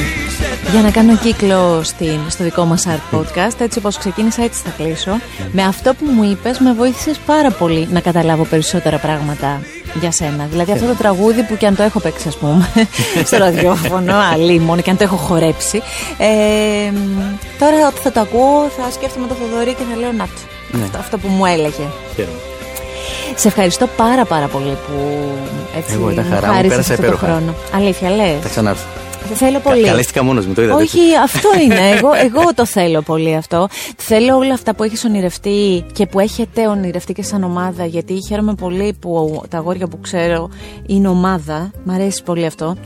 [0.71, 4.71] για να κάνω κύκλο στην, στο δικό μας art podcast έτσι όπως ξεκίνησα έτσι θα
[4.77, 5.11] κλείσω
[5.53, 9.61] με αυτό που μου είπες με βοήθησες πάρα πολύ να καταλάβω περισσότερα πράγματα
[10.01, 12.71] για σένα δηλαδή αυτό το τραγούδι που και αν το έχω παίξει ας πούμε
[13.27, 15.83] στο ραδιόφωνο αλίμον και αν το έχω χορέψει
[16.19, 16.93] ε,
[17.59, 20.29] τώρα ότι θα το ακούω θα σκέφτομαι το Θοδωρή και θα λέω να
[20.71, 20.89] ναι.
[20.99, 21.85] αυτό που μου έλεγε
[22.15, 22.37] Χαίρομαι.
[23.35, 25.29] Σε ευχαριστώ πάρα πάρα πολύ που
[25.77, 27.55] έτσι Εγώ ήταν χαρά μου, πέρασα αυτό το χρόνο.
[27.75, 28.37] Αλήθεια, λες.
[28.43, 29.06] Θα ξανάρθω.
[29.35, 29.85] Θέλω πολύ.
[29.85, 30.83] Καλέστηκα μόνος μου, το είδατε.
[30.83, 31.89] Όχι, αυτό είναι.
[31.97, 33.69] Εγώ, εγώ το θέλω πολύ αυτό.
[33.97, 37.85] Θέλω όλα αυτά που έχεις ονειρευτεί και που έχετε ονειρευτεί και σαν ομάδα.
[37.87, 40.51] Γιατί χαίρομαι πολύ που τα αγόρια που ξέρω
[40.87, 41.71] είναι ομάδα.
[41.85, 42.77] Μ' αρέσει πολύ αυτό.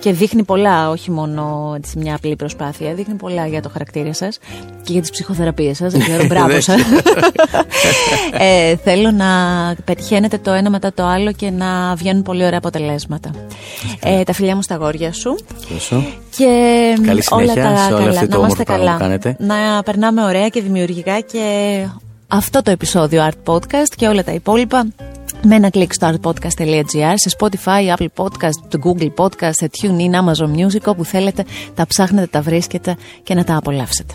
[0.00, 2.94] Και δείχνει πολλά, όχι μόνο έτσι, μια απλή προσπάθεια.
[2.94, 4.38] Δείχνει πολλά για το χαρακτήρα σας
[4.90, 5.92] και για τις ψυχοθεραπείες σας.
[5.92, 6.80] Δεν ξέρω, μπράβο σας.
[8.38, 9.26] ε, θέλω να
[9.84, 13.30] πετυχαίνετε το ένα μετά το άλλο και να βγαίνουν πολύ ωραία αποτελέσματα.
[14.02, 15.36] Ε, τα φιλιά μου στα αγόρια σου.
[16.36, 16.46] Και
[17.06, 18.26] Καλή όλα τα σε όλα καλά.
[18.28, 18.96] να είμαστε καλά.
[18.98, 19.36] Κάνετε.
[19.38, 21.42] Να περνάμε ωραία και δημιουργικά και
[22.28, 24.86] αυτό το επεισόδιο Art Podcast και όλα τα υπόλοιπα
[25.42, 30.82] με ένα κλικ στο artpodcast.gr, σε Spotify, Apple Podcast, Google Podcast, σε TuneIn, Amazon Music,
[30.84, 34.14] όπου θέλετε τα ψάχνετε, τα βρίσκετε και να τα απολαύσετε.